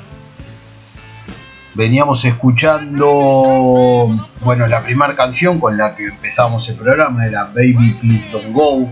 veníamos 1.75 2.25
escuchando, 2.25 4.17
bueno, 4.43 4.69
la 4.69 4.81
primera 4.85 5.17
canción 5.17 5.59
con 5.59 5.77
la 5.77 5.97
que 5.97 6.05
empezamos 6.05 6.69
el 6.69 6.77
programa 6.77 7.27
era 7.27 7.47
Baby 7.47 7.97
Please 8.01 8.31
Don't 8.31 8.53
Go. 8.53 8.89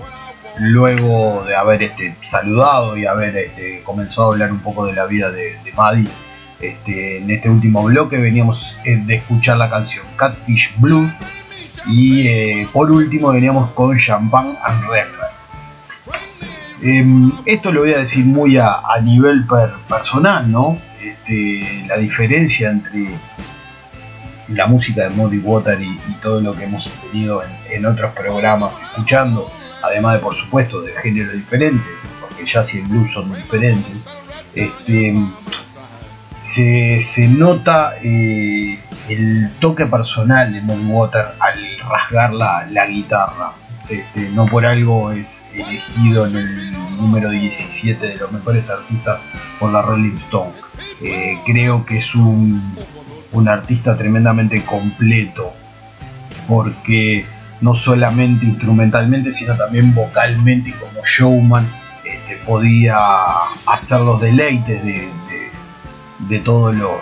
Luego 0.59 1.45
de 1.47 1.55
haber 1.55 1.85
este, 1.85 2.17
saludado 2.29 2.97
y 2.97 3.07
haber 3.07 3.37
este, 3.37 3.83
comenzado 3.85 4.31
a 4.31 4.33
hablar 4.33 4.51
un 4.51 4.59
poco 4.59 4.85
de 4.85 4.95
la 4.95 5.07
vida 5.07 5.31
de, 5.31 5.59
de 5.63 5.73
Maddie, 5.77 6.09
este, 6.61 7.19
en 7.19 7.31
este 7.31 7.49
último 7.49 7.85
bloque 7.85 8.19
veníamos 8.19 8.77
eh, 8.85 8.97
de 8.97 9.15
escuchar 9.15 9.59
la 9.59 9.71
canción 9.71 10.05
Catfish 10.17 10.75
Blue 10.79 11.09
y 11.87 12.27
eh, 12.29 12.69
por 12.73 12.91
último 12.91 13.33
veníamos 13.33 13.71
con 13.73 13.99
Champagne 13.99 14.57
and. 14.65 14.83
Em, 16.83 17.31
esto 17.47 17.71
lo 17.71 17.83
voy 17.83 17.95
a 17.95 17.99
decir 17.99 18.25
muy 18.25 18.57
a, 18.57 18.81
a 18.81 19.01
nivel 19.01 19.47
per- 19.47 19.75
personal, 19.89 20.51
¿no? 20.51 20.77
Este, 21.01 21.85
la 21.87 21.97
diferencia 21.97 22.71
entre 22.71 23.07
la 24.49 24.67
música 24.67 25.05
de 25.05 25.11
Muddy 25.11 25.39
Water 25.39 25.81
y, 25.81 25.97
todo 26.21 26.41
lo 26.41 26.57
que 26.57 26.65
hemos 26.65 26.89
tenido 27.11 27.43
en, 27.71 27.87
otros 27.87 28.13
programas 28.13 28.73
escuchando, 28.83 29.51
además 29.83 30.15
de 30.15 30.21
por 30.21 30.35
supuesto 30.35 30.81
de 30.83 30.93
géneros 30.93 31.35
diferentes, 31.35 31.87
porque 32.21 32.45
jazz 32.47 32.75
y 32.75 32.79
el 32.79 32.87
blues 32.87 33.13
son 33.13 33.33
diferentes, 33.35 34.05
este, 34.55 35.15
se, 36.45 37.01
se 37.03 37.29
nota 37.29 37.95
eh, 38.03 38.79
el 39.09 39.51
toque 39.61 39.87
personal 39.87 40.53
de 40.53 40.61
Muddy 40.61 40.91
Water 40.91 41.27
rasgar 41.93 42.33
la, 42.33 42.87
guitarra. 42.87 43.53
Este, 43.89 44.31
no 44.31 44.47
por 44.47 44.65
algo 44.65 45.11
es 45.13 45.27
elegido 45.55 46.27
en 46.27 46.37
el 46.37 46.73
número 46.97 47.31
17 47.31 48.07
de 48.07 48.17
los 48.17 48.31
mejores 48.33 48.71
artistas 48.71 49.19
por 49.59 49.73
la 49.73 49.83
Rolling 49.83 50.17
Stone. 50.19 50.53
Eh, 51.03 51.37
creo 51.45 51.85
que 51.85 51.99
es 51.99 52.15
un, 52.15 52.75
un 53.33 53.49
artista 53.49 53.97
tremendamente 53.97 54.65
completo 54.65 55.53
porque 56.49 57.27
no 57.61 57.75
solamente 57.75 58.45
instrumentalmente 58.47 59.33
sino 59.33 59.57
también 59.57 59.95
vocalmente 59.95 60.71
y 60.71 60.73
como 60.73 61.05
showman 61.05 61.69
este, 62.05 62.37
podía 62.45 62.97
hacer 63.67 64.01
los 64.01 64.21
deleites 64.21 64.83
de, 64.85 64.93
de- 64.93 65.13
de 66.29 66.39
todos 66.39 66.75
los, 66.77 67.01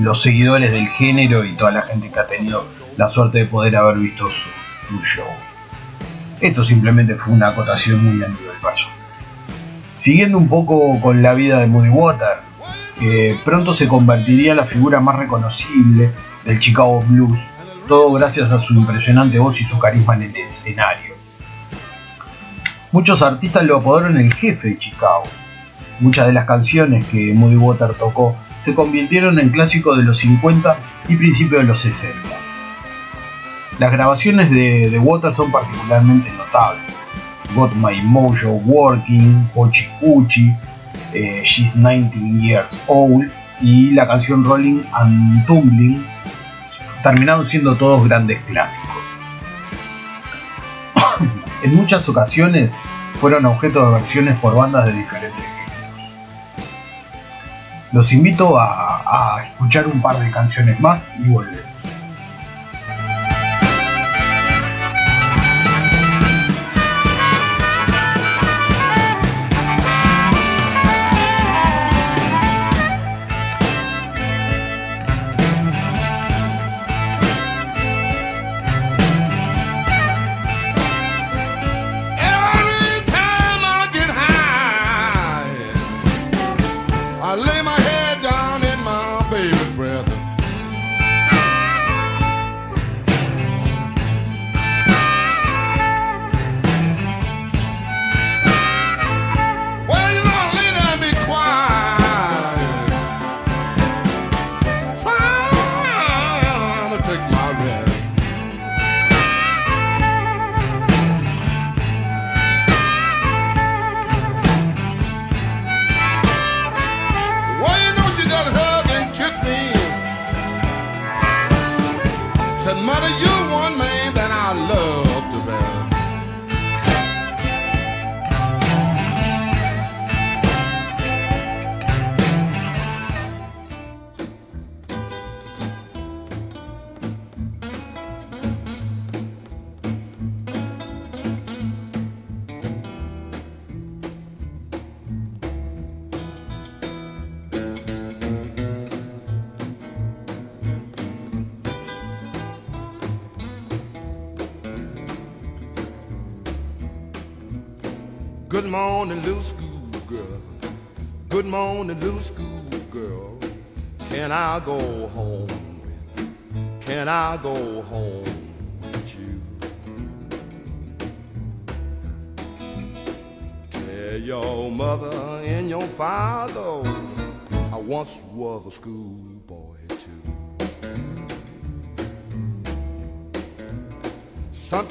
los 0.00 0.20
seguidores 0.20 0.70
del 0.70 0.86
género 0.88 1.44
y 1.44 1.54
toda 1.56 1.70
la 1.70 1.80
gente 1.82 2.10
que 2.10 2.20
ha 2.20 2.26
tenido 2.26 2.66
la 2.96 3.08
suerte 3.08 3.38
de 3.38 3.46
poder 3.46 3.76
haber 3.76 3.96
visto 3.96 4.26
su, 4.28 5.02
show. 5.02 5.26
Esto 6.40 6.64
simplemente 6.64 7.16
fue 7.16 7.32
una 7.32 7.48
acotación 7.48 8.04
muy 8.04 8.22
a 8.22 8.28
nivel 8.28 8.56
paso. 8.60 8.86
Siguiendo 9.96 10.38
un 10.38 10.48
poco 10.48 11.00
con 11.00 11.22
la 11.22 11.34
vida 11.34 11.60
de 11.60 11.66
Moody 11.66 11.88
Water, 11.88 12.38
que 12.98 13.36
pronto 13.44 13.74
se 13.74 13.88
convertiría 13.88 14.52
en 14.52 14.58
la 14.58 14.64
figura 14.64 15.00
más 15.00 15.16
reconocible 15.16 16.10
del 16.44 16.60
Chicago 16.60 17.02
Blues, 17.08 17.38
todo 17.88 18.12
gracias 18.12 18.50
a 18.50 18.60
su 18.60 18.74
impresionante 18.74 19.38
voz 19.38 19.60
y 19.60 19.64
su 19.64 19.78
carisma 19.78 20.14
en 20.16 20.22
el 20.22 20.36
escenario. 20.36 21.14
Muchos 22.92 23.22
artistas 23.22 23.64
lo 23.64 23.78
apodaron 23.78 24.16
el 24.18 24.32
jefe 24.34 24.68
de 24.68 24.78
Chicago. 24.78 25.24
Muchas 26.00 26.26
de 26.26 26.32
las 26.32 26.46
canciones 26.46 27.06
que 27.06 27.32
Moody 27.34 27.56
Water 27.56 27.94
tocó 27.94 28.36
se 28.64 28.74
convirtieron 28.74 29.38
en 29.38 29.50
clásicos 29.50 29.96
de 29.96 30.04
los 30.04 30.18
50 30.18 30.76
y 31.08 31.16
principios 31.16 31.62
de 31.62 31.68
los 31.68 31.80
60. 31.80 32.43
Las 33.78 33.90
grabaciones 33.90 34.50
de, 34.50 34.88
de 34.88 34.98
Water 34.98 35.34
son 35.34 35.50
particularmente 35.50 36.30
notables. 36.30 36.94
Got 37.54 37.74
My 37.74 38.00
Mojo 38.02 38.50
Working, 38.66 39.48
Ochi 39.54 39.88
Cuchi, 40.00 40.52
eh, 41.12 41.42
She's 41.44 41.74
19 41.74 42.40
Years 42.40 42.68
Old 42.86 43.30
y 43.60 43.90
la 43.90 44.06
canción 44.06 44.44
Rolling 44.44 44.82
and 44.92 45.46
Tumbling 45.46 46.04
terminaron 47.02 47.48
siendo 47.48 47.76
todos 47.76 48.08
grandes 48.08 48.40
clásicos. 48.44 49.02
en 51.62 51.74
muchas 51.74 52.08
ocasiones 52.08 52.70
fueron 53.20 53.44
objeto 53.46 53.86
de 53.86 53.92
versiones 53.98 54.38
por 54.38 54.54
bandas 54.54 54.86
de 54.86 54.92
diferentes 54.92 55.44
géneros. 55.44 56.14
Los 57.92 58.12
invito 58.12 58.58
a, 58.58 59.36
a 59.36 59.44
escuchar 59.44 59.86
un 59.86 60.00
par 60.00 60.18
de 60.18 60.30
canciones 60.30 60.78
más 60.80 61.08
y 61.18 61.28
volvemos. 61.28 61.73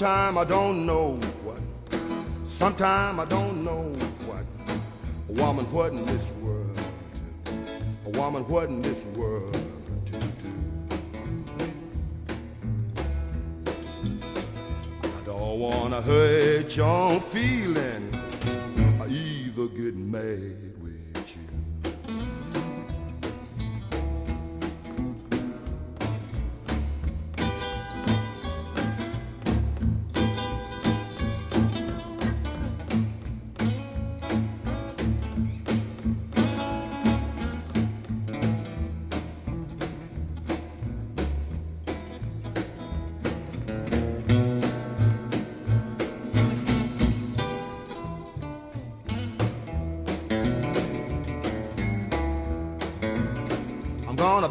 Sometime 0.04 0.38
I 0.38 0.44
don't 0.44 0.86
know 0.86 1.12
what. 1.46 1.62
Sometime 2.46 3.22
I 3.22 3.26
don't 3.26 3.64
know 3.64 3.84
what. 4.28 4.44
A 5.30 5.42
woman 5.42 5.64
what 5.72 5.94
in 5.94 6.06
this 6.06 6.28
world. 6.42 6.78
A 8.06 8.10
woman 8.10 8.44
what 8.50 8.66
in 8.66 8.82
this 8.82 9.02
world 9.16 9.54
to 10.08 10.20
do. 10.20 10.54
I 15.04 15.26
don't 15.26 15.60
wanna 15.62 16.02
hurt 16.02 16.76
your 16.76 17.22
feeling. 17.22 18.14
I 19.00 19.08
either 19.08 19.68
get 19.68 19.96
mad 19.96 20.83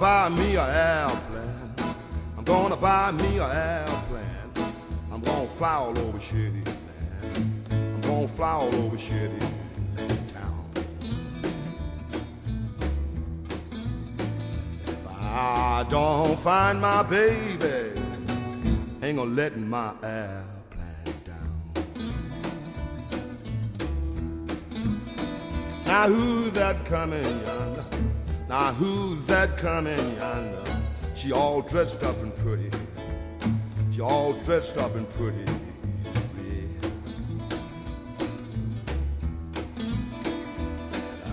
buy 0.03 0.29
me 0.31 0.57
a 0.57 0.65
airplane. 0.65 1.95
I'm 2.37 2.43
gonna 2.43 2.77
buy 2.77 3.13
me 3.13 3.39
a 3.39 3.47
airplane. 3.47 4.75
I'm 5.13 5.21
gonna 5.21 5.47
fly 5.47 5.75
all 5.75 5.97
over 5.97 6.19
shitty 6.19 6.67
land. 6.67 7.71
I'm 7.71 8.01
gonna 8.01 8.27
fly 8.27 8.51
all 8.51 8.75
over 8.75 8.97
shitty 8.97 9.39
town. 10.33 10.71
If 14.89 15.07
I 15.07 15.87
don't 15.89 16.37
find 16.41 16.81
my 16.81 17.05
baby, 17.05 17.93
ain't 19.05 19.19
gonna 19.19 19.31
let 19.31 19.57
my 19.57 19.93
airplane 20.03 21.15
down. 21.25 21.63
Now 25.87 26.09
who's 26.09 26.51
that 26.55 26.85
coming 26.87 27.23
yonder? 27.47 27.92
Now 28.53 28.75
who's 28.75 29.25
that 29.29 29.57
coming 29.57 30.17
yonder? 30.17 30.63
She 31.15 31.33
all 31.33 31.63
dressed 31.63 32.03
up 32.03 32.19
and 32.19 32.37
pretty. 32.37 32.71
She 33.91 34.03
all 34.03 34.35
dressed 34.35 34.77
up 34.77 34.95
and 34.95 35.09
pretty. 35.09 35.51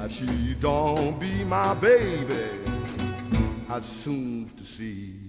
If 0.02 0.12
she 0.14 0.54
don't 0.62 1.20
be 1.20 1.44
my 1.44 1.74
baby, 1.74 2.52
I'd 3.68 3.84
soon 3.84 4.50
to 4.58 4.64
see 4.64 5.29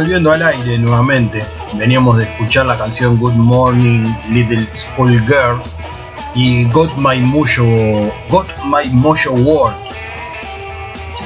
volviendo 0.00 0.32
al 0.32 0.42
aire 0.42 0.78
nuevamente, 0.78 1.42
veníamos 1.74 2.16
de 2.16 2.24
escuchar 2.24 2.64
la 2.64 2.78
canción 2.78 3.18
Good 3.18 3.34
Morning 3.34 4.06
Little 4.30 4.66
School 4.72 5.20
Girl 5.26 5.60
y 6.34 6.64
Got 6.70 6.96
My 6.96 7.20
Mojo, 7.20 8.10
Got 8.30 8.46
My 8.64 8.90
Mojo 8.92 9.32
World. 9.32 9.76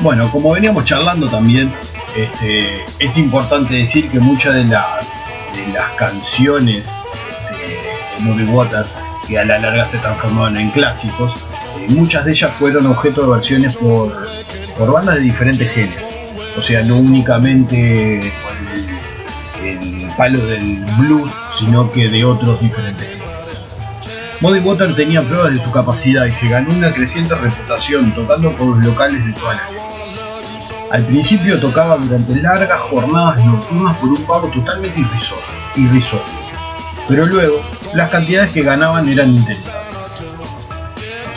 Bueno, 0.01 0.29
como 0.33 0.55
veníamos 0.55 0.85
charlando 0.87 1.29
también, 1.29 1.73
este, 2.17 2.85
es 2.99 3.17
importante 3.17 3.75
decir 3.75 4.11
que 4.11 4.19
muchas 4.19 4.55
de 4.55 4.65
las, 4.65 5.07
de 5.55 5.73
las 5.73 5.91
canciones 5.93 6.85
de 6.85 8.25
Movie 8.25 8.47
Water, 8.47 8.87
que 9.29 9.39
a 9.39 9.45
la 9.45 9.61
larga 9.61 9.87
se 9.89 9.99
transformaron 9.99 10.57
en 10.57 10.73
clásicos, 10.73 11.33
eh, 11.79 11.87
muchas 11.91 12.25
de 12.25 12.33
ellas 12.33 12.51
fueron 12.59 12.87
objeto 12.87 13.23
de 13.23 13.37
versiones 13.37 13.77
por, 13.77 14.13
por 14.77 14.91
bandas 14.91 15.15
de 15.15 15.21
diferentes 15.21 15.71
géneros. 15.71 16.03
O 16.57 16.61
sea, 16.61 16.83
no 16.83 16.99
únicamente 16.99 18.33
con 20.17 20.27
el, 20.27 20.33
el 20.33 20.39
palo 20.39 20.47
del 20.47 20.85
blues, 20.99 21.31
sino 21.59 21.91
que 21.91 22.09
de 22.09 22.25
otros 22.25 22.61
diferentes. 22.61 23.09
Muddy 24.41 24.61
Water 24.61 24.95
tenía 24.95 25.23
pruebas 25.23 25.53
de 25.53 25.65
su 25.65 25.71
capacidad 25.71 26.27
y 26.27 26.33
se 26.33 26.49
ganó 26.49 26.75
una 26.75 26.93
creciente 26.93 27.35
reputación 27.35 28.15
tocando 28.15 28.53
por 28.53 28.67
los 28.67 28.85
locales 28.85 29.25
de 29.25 29.33
toda 29.33 29.55
la. 29.55 29.63
Al 30.91 31.05
principio 31.05 31.59
tocaba 31.59 31.97
durante 31.97 32.37
largas 32.37 32.81
jornadas 32.81 33.45
nocturnas 33.45 33.97
por 33.97 34.11
un 34.11 34.23
pago 34.25 34.49
totalmente 34.49 35.01
irrisorio, 35.77 36.25
pero 37.09 37.27
luego 37.27 37.63
las 37.95 38.11
cantidades 38.11 38.53
que 38.53 38.63
ganaban 38.63 39.09
eran 39.09 39.31
interesantes. 39.31 40.25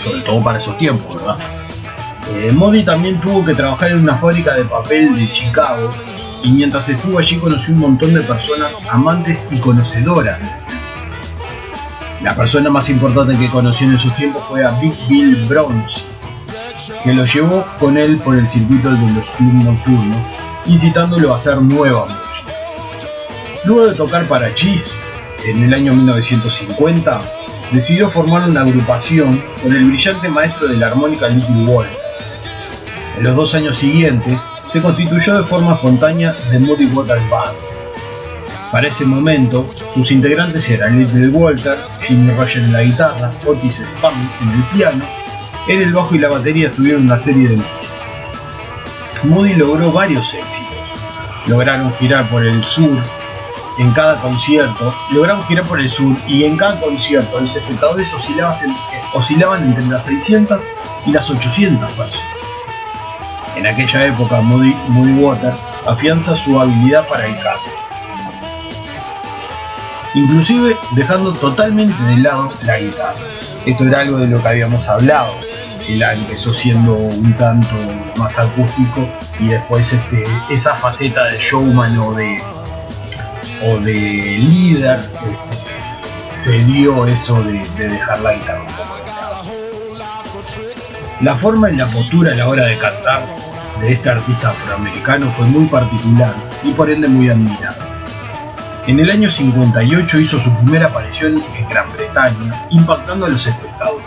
Sobre 0.04 0.20
todo 0.22 0.44
para 0.44 0.60
esos 0.60 0.78
tiempos, 0.78 1.16
¿verdad? 1.16 1.38
Eh, 2.34 2.52
Modi 2.52 2.84
también 2.84 3.20
tuvo 3.22 3.44
que 3.44 3.54
trabajar 3.54 3.92
en 3.92 4.00
una 4.00 4.18
fábrica 4.18 4.54
de 4.54 4.66
papel 4.66 5.16
de 5.16 5.32
Chicago 5.32 5.94
y 6.44 6.52
mientras 6.52 6.88
estuvo 6.90 7.20
allí 7.20 7.38
conoció 7.38 7.74
un 7.74 7.80
montón 7.80 8.14
de 8.14 8.22
personas 8.22 8.72
amantes 8.90 9.46
y 9.52 9.60
conocedoras. 9.60 10.40
La 12.22 12.36
persona 12.36 12.70
más 12.70 12.90
importante 12.90 13.38
que 13.38 13.50
conoció 13.50 13.88
en 13.88 13.96
esos 13.96 14.16
tiempos 14.16 14.44
fue 14.50 14.64
a 14.64 14.72
Big 14.80 14.94
Bill 15.08 15.36
Browns, 15.48 16.06
que 17.04 17.14
lo 17.14 17.26
llevó 17.26 17.66
con 17.80 17.98
él 17.98 18.18
por 18.18 18.36
el 18.36 18.48
circuito 18.48 18.90
de 18.92 18.98
los 18.98 19.26
clubes 19.32 19.66
nocturnos, 19.66 20.18
incitándolo 20.66 21.34
a 21.34 21.38
hacer 21.38 21.62
nueva 21.62 22.06
música. 22.06 22.54
Luego 23.66 23.88
de 23.88 23.96
tocar 23.96 24.26
para 24.28 24.54
Cheese 24.56 24.92
en 25.46 25.64
el 25.64 25.74
año 25.74 25.94
1950, 25.94 27.20
decidió 27.72 28.10
formar 28.10 28.50
una 28.50 28.62
agrupación 28.62 29.44
con 29.62 29.74
el 29.74 29.86
brillante 29.86 30.30
maestro 30.30 30.68
de 30.68 30.78
la 30.78 30.88
armónica 30.88 31.28
Little 31.28 31.66
Walter. 31.66 31.98
En 33.18 33.24
los 33.24 33.36
dos 33.36 33.56
años 33.56 33.78
siguientes, 33.78 34.40
se 34.72 34.82
constituyó 34.82 35.38
de 35.38 35.44
forma 35.44 35.74
espontánea 35.74 36.36
The 36.52 36.60
Muddy 36.60 36.88
Water 36.88 37.20
Band. 37.30 37.58
Para 38.72 38.88
ese 38.90 39.06
momento, 39.06 39.66
sus 39.94 40.12
integrantes 40.12 40.70
eran 40.70 41.00
Little 41.00 41.30
Walter, 41.30 41.78
Jimmy 42.02 42.34
Roger 42.34 42.64
en 42.64 42.74
la 42.74 42.84
guitarra, 42.84 43.32
Otis 43.46 43.80
Spam 43.96 44.30
en 44.42 44.50
el 44.50 44.64
piano, 44.74 45.06
en 45.68 45.82
el 45.82 45.94
bajo 45.94 46.16
y 46.16 46.20
la 46.20 46.30
batería 46.30 46.72
tuvieron 46.72 47.04
una 47.04 47.18
serie 47.18 47.48
de 47.48 47.56
músicos. 47.56 47.88
Moody 49.24 49.56
logró 49.56 49.92
varios 49.92 50.26
éxitos. 50.34 50.58
Lograron 51.48 51.94
girar 51.98 52.30
por 52.30 52.46
el 52.46 52.64
sur 52.66 53.02
en 53.80 53.92
cada 53.92 54.20
concierto, 54.22 54.94
lograron 55.12 55.46
girar 55.46 55.64
por 55.66 55.80
el 55.80 55.90
sur 55.90 56.16
y 56.28 56.44
en 56.44 56.58
cada 56.58 56.80
concierto 56.82 57.40
los 57.40 57.56
espectadores 57.56 58.12
oscilaban, 58.14 58.76
oscilaban 59.14 59.64
entre 59.64 59.86
las 59.86 60.04
600 60.04 60.60
y 61.06 61.12
las 61.12 61.30
800 61.30 61.92
personas. 61.94 62.37
En 63.58 63.66
aquella 63.66 64.06
época, 64.06 64.40
Moody, 64.40 64.76
Water 65.20 65.52
afianza 65.88 66.38
su 66.38 66.62
habilidad 66.62 67.08
para 67.08 67.26
el 67.26 67.36
canto, 67.40 67.72
inclusive 70.14 70.78
dejando 70.92 71.34
totalmente 71.34 72.00
de 72.04 72.18
lado 72.18 72.54
la 72.66 72.78
guitarra. 72.78 73.16
Esto 73.66 73.84
era 73.86 74.02
algo 74.02 74.20
de 74.20 74.28
lo 74.28 74.44
que 74.44 74.48
habíamos 74.48 74.88
hablado. 74.88 75.34
Él 75.90 76.04
empezó 76.04 76.54
siendo 76.54 76.94
un 76.94 77.34
tanto 77.34 77.74
más 78.16 78.38
acústico 78.38 79.10
y 79.40 79.48
después 79.48 79.92
este, 79.92 80.26
esa 80.52 80.76
faceta 80.76 81.26
de 81.26 81.40
showman 81.40 81.98
o 81.98 82.14
de, 82.14 82.40
o 83.66 83.80
de 83.80 83.94
líder 84.38 85.00
este, 85.00 86.30
se 86.30 86.52
dio 86.60 87.08
eso 87.08 87.42
de, 87.42 87.68
de 87.76 87.90
dejar 87.90 88.20
la 88.20 88.34
guitarra. 88.34 88.68
La 91.22 91.36
forma 91.38 91.72
y 91.72 91.76
la 91.76 91.88
postura 91.88 92.34
a 92.34 92.36
la 92.36 92.48
hora 92.48 92.66
de 92.66 92.78
cantar 92.78 93.47
de 93.82 93.94
este 93.94 94.10
artista 94.10 94.50
afroamericano 94.50 95.32
fue 95.38 95.46
muy 95.48 95.66
particular 95.66 96.36
y 96.64 96.72
por 96.72 96.90
ende 96.90 97.08
muy 97.08 97.30
admirado. 97.30 97.78
En 98.88 99.00
el 99.00 99.12
año 99.12 99.30
58 99.30 100.20
hizo 100.20 100.40
su 100.40 100.54
primera 100.58 100.88
aparición 100.88 101.44
en 101.58 101.70
Gran 101.70 101.92
Bretaña, 101.92 102.66
impactando 102.70 103.26
a 103.26 103.30
los 103.30 103.46
espectadores. 103.46 104.06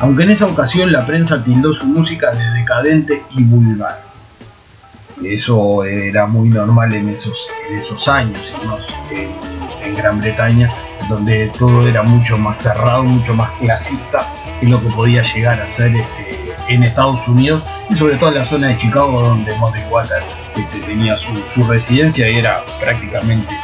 Aunque 0.00 0.22
en 0.22 0.30
esa 0.30 0.46
ocasión 0.46 0.90
la 0.90 1.04
prensa 1.04 1.42
tildó 1.42 1.74
su 1.74 1.84
música 1.84 2.30
de 2.32 2.60
decadente 2.60 3.22
y 3.30 3.44
vulgar. 3.44 4.00
Eso 5.22 5.84
era 5.84 6.26
muy 6.26 6.48
normal 6.48 6.94
en 6.94 7.08
esos, 7.08 7.36
en 7.68 7.78
esos 7.78 8.06
años, 8.08 8.40
en, 9.10 9.32
en 9.84 9.94
Gran 9.94 10.20
Bretaña, 10.20 10.72
donde 11.08 11.50
todo 11.58 11.86
era 11.86 12.02
mucho 12.02 12.38
más 12.38 12.58
cerrado, 12.58 13.02
mucho 13.04 13.34
más 13.34 13.50
clasista 13.60 14.26
que 14.60 14.66
lo 14.66 14.80
que 14.80 14.88
podía 14.88 15.22
llegar 15.22 15.60
a 15.60 15.68
ser 15.68 15.94
este, 15.94 16.27
en 16.68 16.82
Estados 16.82 17.26
Unidos 17.28 17.62
y 17.90 17.94
sobre 17.94 18.16
todo 18.16 18.30
en 18.30 18.36
la 18.36 18.44
zona 18.44 18.68
de 18.68 18.78
Chicago 18.78 19.20
donde 19.20 19.54
Muddy 19.56 19.80
Water 19.90 20.22
este, 20.56 20.80
tenía 20.80 21.16
su, 21.16 21.62
residencia 21.64 22.28
y 22.28 22.36
era 22.36 22.64
prácticamente 22.80 23.54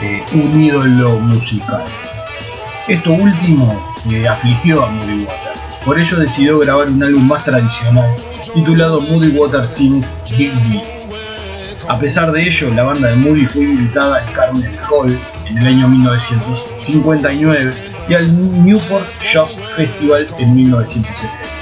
eh, 0.00 0.22
un 0.32 0.62
ídolo 0.62 1.18
musical. 1.18 1.84
Esto 2.88 3.12
último 3.12 3.94
le 4.08 4.28
afligió 4.28 4.84
a 4.84 4.90
Muddy 4.90 5.24
Water, 5.24 5.52
por 5.84 5.98
ello 5.98 6.18
decidió 6.18 6.58
grabar 6.60 6.88
un 6.88 7.02
álbum 7.02 7.26
más 7.26 7.44
tradicional 7.44 8.14
titulado 8.54 9.00
Muddy 9.00 9.36
Water 9.36 9.68
Sings 9.68 10.14
Big. 10.36 10.52
A 11.88 11.98
pesar 11.98 12.32
de 12.32 12.40
ello, 12.42 12.70
la 12.74 12.84
banda 12.84 13.08
de 13.08 13.16
Moody 13.16 13.44
fue 13.44 13.64
invitada 13.64 14.16
al 14.16 14.32
Carnegie 14.32 14.78
Hall 14.88 15.18
en 15.46 15.58
el 15.58 15.66
año 15.66 15.88
1959 15.88 17.74
y 18.08 18.14
al 18.14 18.64
Newport 18.64 19.04
Jazz 19.32 19.54
Festival 19.76 20.26
en 20.38 20.54
1960. 20.54 21.53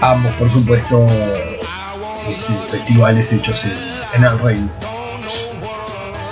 Ambos, 0.00 0.32
por 0.34 0.50
supuesto, 0.52 1.06
este, 2.28 2.78
festivales 2.78 3.32
hechos 3.32 3.56
en, 4.14 4.24
el 4.24 4.38
Reino. 4.38 4.68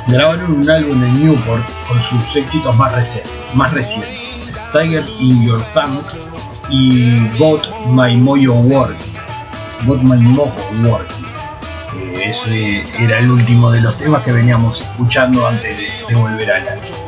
Grabaron 0.09 0.53
un 0.53 0.71
álbum 0.71 1.03
en 1.03 1.25
Newport 1.25 1.65
con 1.89 2.03
sus 2.03 2.37
éxitos 2.37 2.77
más, 2.77 2.93
recientes, 2.93 3.33
más 3.55 3.73
recientes, 3.73 4.19
Tiger 4.73 5.05
in 5.21 5.47
Your 5.47 5.63
Tank 5.73 6.05
y 6.69 7.27
Got 7.39 7.67
My 7.89 8.17
Mojo 8.17 8.55
Working. 8.55 9.15
Got 9.87 10.03
My 10.03 10.17
Mojo 10.17 10.53
Working. 10.83 11.25
Eh, 11.97 12.31
ese 12.31 13.05
era 13.05 13.19
el 13.19 13.31
último 13.31 13.71
de 13.71 13.81
los 13.81 13.97
temas 13.97 14.23
que 14.23 14.33
veníamos 14.33 14.81
escuchando 14.81 15.47
antes 15.47 15.77
de, 15.79 15.89
de 16.09 16.15
volver 16.15 16.51
al 16.51 16.69
álbum. 16.69 17.04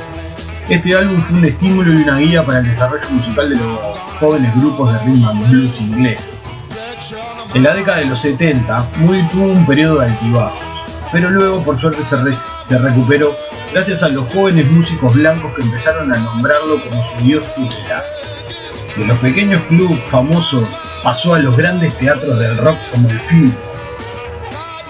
Este 0.69 0.97
álbum 0.97 1.21
fue 1.21 1.39
un 1.39 1.45
estímulo 1.45 1.93
y 1.93 2.03
una 2.03 2.19
guía 2.19 2.45
para 2.45 2.59
el 2.59 2.65
desarrollo 2.65 3.09
musical 3.11 3.51
de 3.51 3.55
los 3.55 3.79
jóvenes 4.19 4.53
grupos 4.57 4.93
de 4.93 4.99
rhythm 4.99 5.25
and 5.25 5.49
blues 5.49 5.81
ingleses. 5.81 6.29
En 7.55 7.63
la 7.63 7.73
década 7.73 7.99
de 7.99 8.07
los 8.07 8.21
70, 8.21 8.89
Moody 8.97 9.29
tuvo 9.29 9.45
un 9.45 9.65
periodo 9.65 10.01
de 10.01 10.07
altibajos, 10.07 10.59
pero 11.13 11.31
luego 11.31 11.63
por 11.63 11.81
suerte 11.81 12.03
se, 12.03 12.17
re 12.17 12.35
se, 12.67 12.79
recuperó 12.79 13.33
gracias 13.73 14.03
a 14.03 14.09
los 14.09 14.27
jóvenes 14.35 14.69
músicos 14.69 15.15
blancos 15.15 15.55
que 15.55 15.63
empezaron 15.63 16.13
a 16.13 16.17
nombrarlo 16.17 16.83
como 16.83 17.01
su 17.13 17.25
dios 17.25 17.47
tutelar. 17.55 18.03
De 18.97 19.07
los 19.07 19.19
pequeños 19.21 19.63
clubes 19.69 20.01
famosos 20.11 20.65
pasó 21.05 21.35
a 21.35 21.39
los 21.39 21.57
grandes 21.57 21.97
teatros 21.97 22.41
del 22.41 22.57
rock 22.57 22.77
como 22.91 23.09
el 23.09 23.21
Film. 23.21 23.55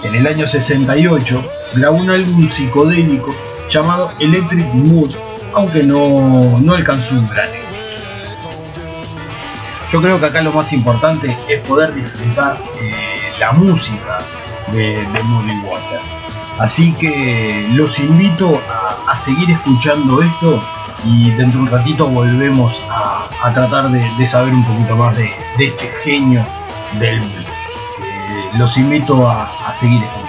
En 0.03 0.15
el 0.15 0.25
año 0.25 0.47
68 0.47 1.43
grabó 1.75 1.97
un 1.97 2.09
álbum 2.09 2.51
psicodélico 2.51 3.35
llamado 3.69 4.11
Electric 4.19 4.65
Mood, 4.73 5.13
aunque 5.53 5.83
no, 5.83 6.59
no 6.59 6.73
alcanzó 6.73 7.15
un 7.15 7.27
gran 7.27 7.49
éxito. 7.49 7.67
Yo 9.91 10.01
creo 10.01 10.19
que 10.19 10.25
acá 10.25 10.41
lo 10.41 10.51
más 10.51 10.73
importante 10.73 11.37
es 11.47 11.65
poder 11.67 11.93
disfrutar 11.93 12.57
eh, 12.81 13.31
la 13.39 13.53
música 13.53 14.19
de, 14.71 15.05
de 15.05 15.23
Moody 15.23 15.59
Water. 15.65 16.01
Así 16.59 16.91
que 16.93 17.67
los 17.71 17.99
invito 17.99 18.59
a, 18.67 19.15
seguir 19.15 19.49
escuchando 19.51 20.21
esto 20.21 20.61
y 21.05 21.31
dentro 21.31 21.59
de 21.59 21.65
un 21.65 21.71
ratito 21.71 22.07
volvemos 22.07 22.73
a, 22.89 23.51
tratar 23.53 23.89
de, 23.89 24.27
saber 24.27 24.53
un 24.53 24.65
poquito 24.65 24.95
más 24.95 25.15
de, 25.17 25.31
este 25.59 25.87
genio 26.03 26.43
del 26.99 27.19
blues. 27.19 27.45
Eh, 28.01 28.57
los 28.57 28.77
invito 28.77 29.27
a, 29.27 29.49
a 29.67 29.73
seguir 29.73 30.01
escuchando. 30.03 30.26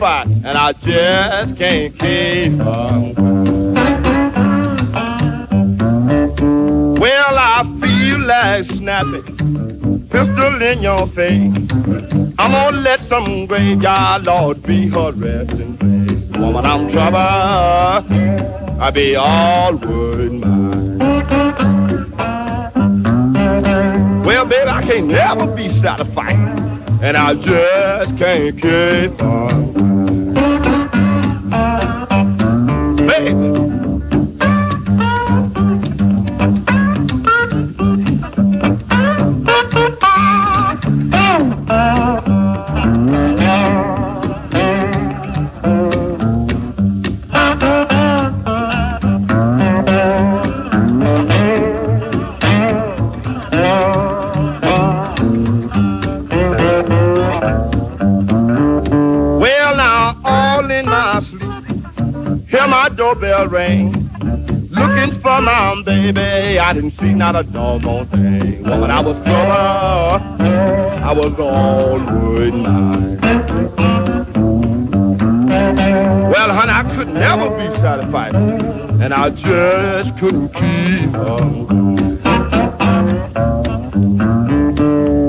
Satisfied, 0.00 0.28
and 0.44 0.58
I 0.58 0.72
just 0.72 1.56
can't 1.56 1.98
keep 1.98 2.60
on. 2.60 3.14
Well, 6.96 7.34
I 7.38 7.62
feel 7.80 8.20
like 8.20 8.64
snapping, 8.64 10.08
pistol 10.08 10.62
in 10.62 10.82
your 10.82 11.06
face. 11.06 11.54
I'm 12.38 12.52
gonna 12.52 12.76
let 12.78 13.02
some 13.02 13.46
graveyard 13.46 14.24
lord 14.24 14.62
be 14.62 14.88
her 14.88 15.12
resting 15.12 15.76
place. 15.76 16.40
Woman, 16.40 16.64
I'm 16.64 16.88
trouble. 16.88 17.18
I 18.80 18.90
be 18.90 19.16
all 19.16 19.76
word 19.76 20.32
mine. 20.32 20.98
Well, 24.24 24.46
baby, 24.46 24.70
I 24.70 24.82
can't 24.82 25.06
never 25.08 25.46
be 25.54 25.68
satisfied, 25.68 26.36
and 27.02 27.16
I 27.16 27.34
just 27.34 28.16
can't 28.16 28.56
keep 28.58 29.22
on. 29.22 29.89
I 66.70 66.72
didn't 66.72 66.92
see 66.92 67.12
not 67.12 67.34
a 67.34 67.42
doggone 67.42 68.06
thing. 68.06 68.62
Woman, 68.62 68.92
I 68.92 69.00
was 69.00 69.18
trouble, 69.22 70.40
I 70.40 71.12
was 71.12 71.32
wood 71.34 72.54
night. 72.54 73.18
Well, 76.30 76.52
honey, 76.52 76.70
I 76.70 76.94
could 76.94 77.08
never 77.08 77.50
be 77.58 77.76
satisfied, 77.78 78.36
and 78.36 79.12
I 79.12 79.30
just 79.30 80.16
couldn't 80.18 80.50
keep 80.50 81.12
up. 81.16 81.72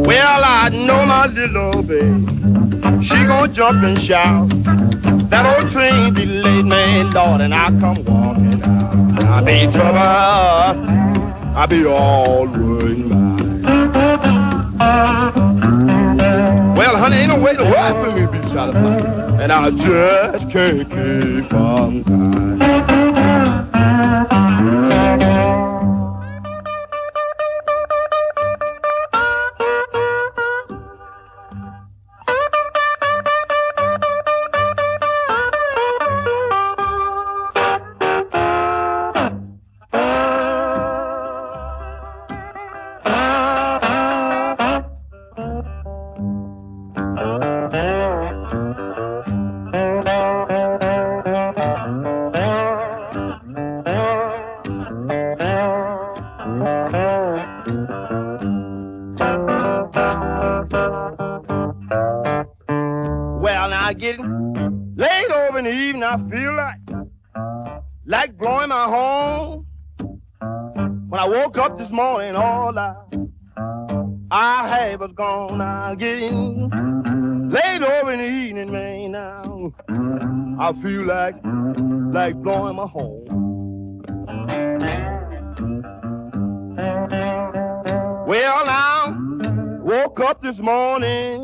Well, 0.06 0.42
I 0.46 0.70
know 0.70 1.08
my 1.08 1.26
little 1.26 1.82
baby, 1.82 3.04
she 3.04 3.16
gonna 3.26 3.52
jump 3.52 3.84
and 3.84 4.00
shout. 4.00 4.48
That 5.32 5.60
old 5.60 5.72
train 5.72 6.14
delayed 6.14 6.66
me, 6.66 7.02
Lord, 7.06 7.42
and 7.42 7.56
I 7.56 7.70
come 7.80 8.06
walking 8.06 8.62
out. 8.62 9.24
I 9.24 9.42
be 9.42 9.72
trouble, 9.72 11.01
I 11.62 11.68
be 11.68 11.86
all 11.86 12.48
Well, 12.48 12.58
honey, 16.98 17.18
ain't 17.18 17.28
no 17.28 17.40
way 17.40 17.56
to 17.56 17.64
work 17.64 18.04
for 18.04 18.12
me 18.16 18.22
to 18.26 18.32
be 18.32 18.40
satisfied, 18.50 19.06
and 19.40 19.52
I 19.52 19.70
just 19.70 20.50
can't 20.50 20.90
keep 20.90 21.54
on 21.54 22.04
this 71.78 71.92
morning, 71.92 72.36
all 72.36 72.78
I, 72.78 72.96
I 74.30 74.68
have 74.68 75.00
was 75.00 75.14
gone. 75.14 75.62
I'm 75.62 75.98
getting 75.98 76.70
late 77.50 77.82
over 77.82 78.12
in 78.12 78.20
the 78.20 78.28
evening, 78.28 78.72
man. 78.72 79.14
Now 79.14 79.74
I 80.60 80.74
feel 80.82 81.04
like 81.04 81.36
like 82.14 82.36
blowing 82.44 82.76
my 82.76 82.86
horn. 82.86 83.26
Well, 88.28 88.66
now 88.66 89.82
woke 89.82 90.20
up 90.20 90.44
this 90.44 90.60
morning, 90.60 91.40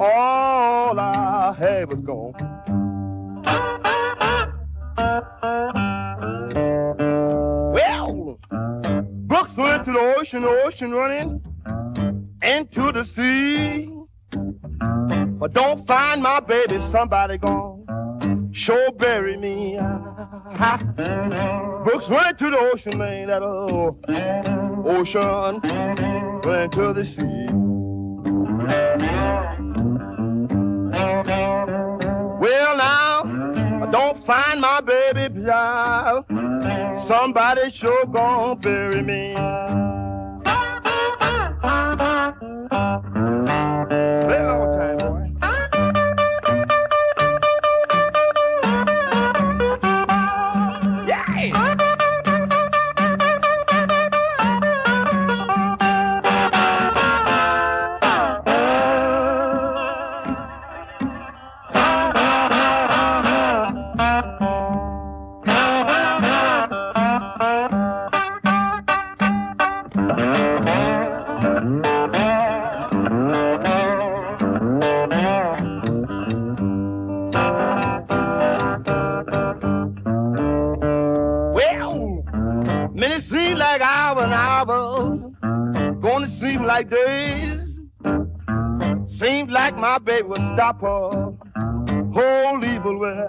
all 0.00 0.98
I 0.98 1.54
have 1.58 1.88
was 1.88 2.00
gone. 2.02 2.27
To 9.88 9.94
the 9.94 10.14
ocean, 10.18 10.44
ocean 10.44 10.92
running 10.92 11.40
into 12.42 12.92
the 12.92 13.02
sea. 13.02 13.90
But 14.30 15.54
don't 15.54 15.86
find 15.86 16.22
my 16.22 16.40
baby, 16.40 16.78
somebody 16.80 17.38
gone. 17.38 18.50
Sure 18.52 18.92
bury 18.92 19.38
me. 19.38 19.78
Books 21.84 22.10
running 22.10 22.36
to 22.36 22.50
the 22.50 22.58
ocean, 22.72 22.98
man, 22.98 23.28
that 23.28 23.42
old 23.42 24.04
ocean 24.86 25.60
running 26.44 26.70
to 26.70 26.92
the 26.92 27.04
sea. 27.04 27.46
Well, 32.40 32.76
now, 32.76 33.86
don't 33.90 34.26
find 34.26 34.60
my 34.60 34.82
baby, 34.82 35.42
child. 35.44 36.26
Somebody 37.06 37.70
sure 37.70 38.06
gonna 38.06 38.56
bury 38.56 39.02
me. 39.02 39.87
Like 86.68 86.90
days. 86.90 87.78
Seems 89.08 89.50
like 89.50 89.74
my 89.74 89.96
baby 89.96 90.28
would 90.28 90.42
stop 90.52 90.82
her 90.82 91.32
whole 92.12 92.62
evil 92.62 92.98
way. 92.98 93.26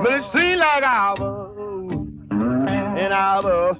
But 0.00 0.12
it 0.12 0.22
seems 0.32 0.60
like 0.60 0.84
hours 0.84 1.90
and 2.30 3.12
hours 3.12 3.76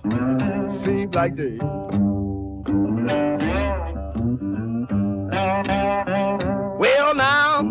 seems 0.83 1.15
like 1.15 1.37
days. 1.37 1.61
Well 6.81 7.15
now, 7.15 7.63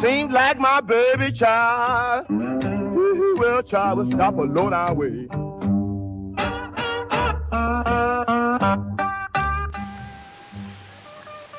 seems 0.00 0.32
like 0.32 0.58
my 0.58 0.80
baby 0.80 1.30
child. 1.30 2.24
Well, 3.38 3.62
child 3.64 3.98
will 3.98 4.10
stop 4.10 4.38
a 4.38 4.42
low 4.42 4.70
down 4.70 4.96
way. 4.96 5.28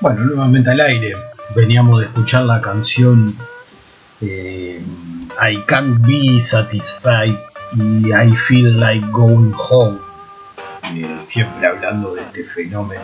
Bueno, 0.01 0.21
nuevamente 0.21 0.71
al 0.71 0.79
aire. 0.79 1.15
Veníamos 1.55 1.99
de 1.99 2.07
escuchar 2.07 2.45
la 2.45 2.59
canción 2.59 3.37
eh, 4.19 4.81
I 5.39 5.61
Can't 5.67 6.01
Be 6.01 6.41
Satisfied 6.41 7.35
y 7.75 8.11
I 8.11 8.35
Feel 8.47 8.79
Like 8.79 9.05
Going 9.11 9.53
Home. 9.69 9.99
Eh, 10.95 11.19
siempre 11.27 11.67
hablando 11.67 12.15
de 12.15 12.21
este 12.21 12.43
fenómeno 12.45 13.03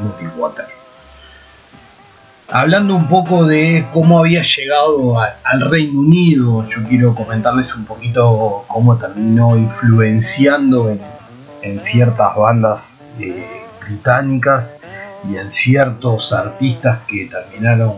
Muddy 0.00 0.26
Water. 0.36 0.64
Hablando 2.48 2.96
un 2.96 3.08
poco 3.08 3.44
de 3.44 3.86
cómo 3.92 4.18
había 4.18 4.42
llegado 4.42 5.20
al 5.20 5.70
Reino 5.70 6.00
Unido, 6.00 6.68
yo 6.68 6.82
quiero 6.88 7.14
comentarles 7.14 7.72
un 7.76 7.84
poquito 7.84 8.64
cómo 8.66 8.96
terminó 8.96 9.56
influenciando 9.56 10.90
en, 10.90 11.00
en 11.62 11.80
ciertas 11.84 12.34
bandas 12.34 12.96
eh, 13.20 13.46
británicas 13.86 14.81
y 15.28 15.36
en 15.36 15.52
ciertos 15.52 16.32
artistas 16.32 17.00
que 17.06 17.26
terminaron 17.26 17.94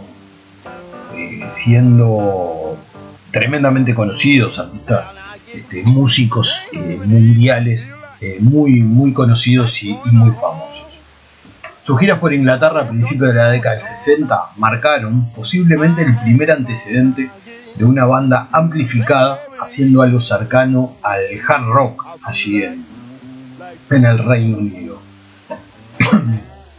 eh, 1.14 1.46
siendo 1.50 2.76
tremendamente 3.30 3.94
conocidos, 3.94 4.58
artistas, 4.58 5.06
este, 5.52 5.84
músicos 5.92 6.62
eh, 6.72 7.00
mundiales 7.04 7.88
eh, 8.20 8.38
muy, 8.40 8.82
muy 8.82 9.12
conocidos 9.12 9.82
y, 9.82 9.98
muy 10.10 10.30
famosos. 10.32 10.84
Sus 11.84 12.00
giras 12.00 12.18
por 12.18 12.32
Inglaterra 12.32 12.82
a 12.82 12.88
principios 12.88 13.34
de 13.34 13.34
la 13.34 13.50
década 13.50 13.76
del 13.76 13.84
60 13.84 14.40
marcaron 14.56 15.30
posiblemente 15.32 16.02
el 16.02 16.16
primer 16.18 16.50
antecedente 16.50 17.30
de 17.74 17.84
una 17.84 18.06
banda 18.06 18.48
amplificada 18.52 19.40
haciendo 19.60 20.02
algo 20.02 20.20
cercano 20.20 20.96
al 21.02 21.22
hard 21.46 21.66
rock 21.66 22.06
allí 22.22 22.62
en, 22.62 22.86
en 23.90 24.04
el 24.04 24.18
Reino 24.18 24.58
Unido. 24.58 24.98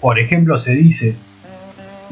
Por 0.05 0.19
ejemplo, 0.19 0.61
se 0.61 0.73
dice 0.75 1.15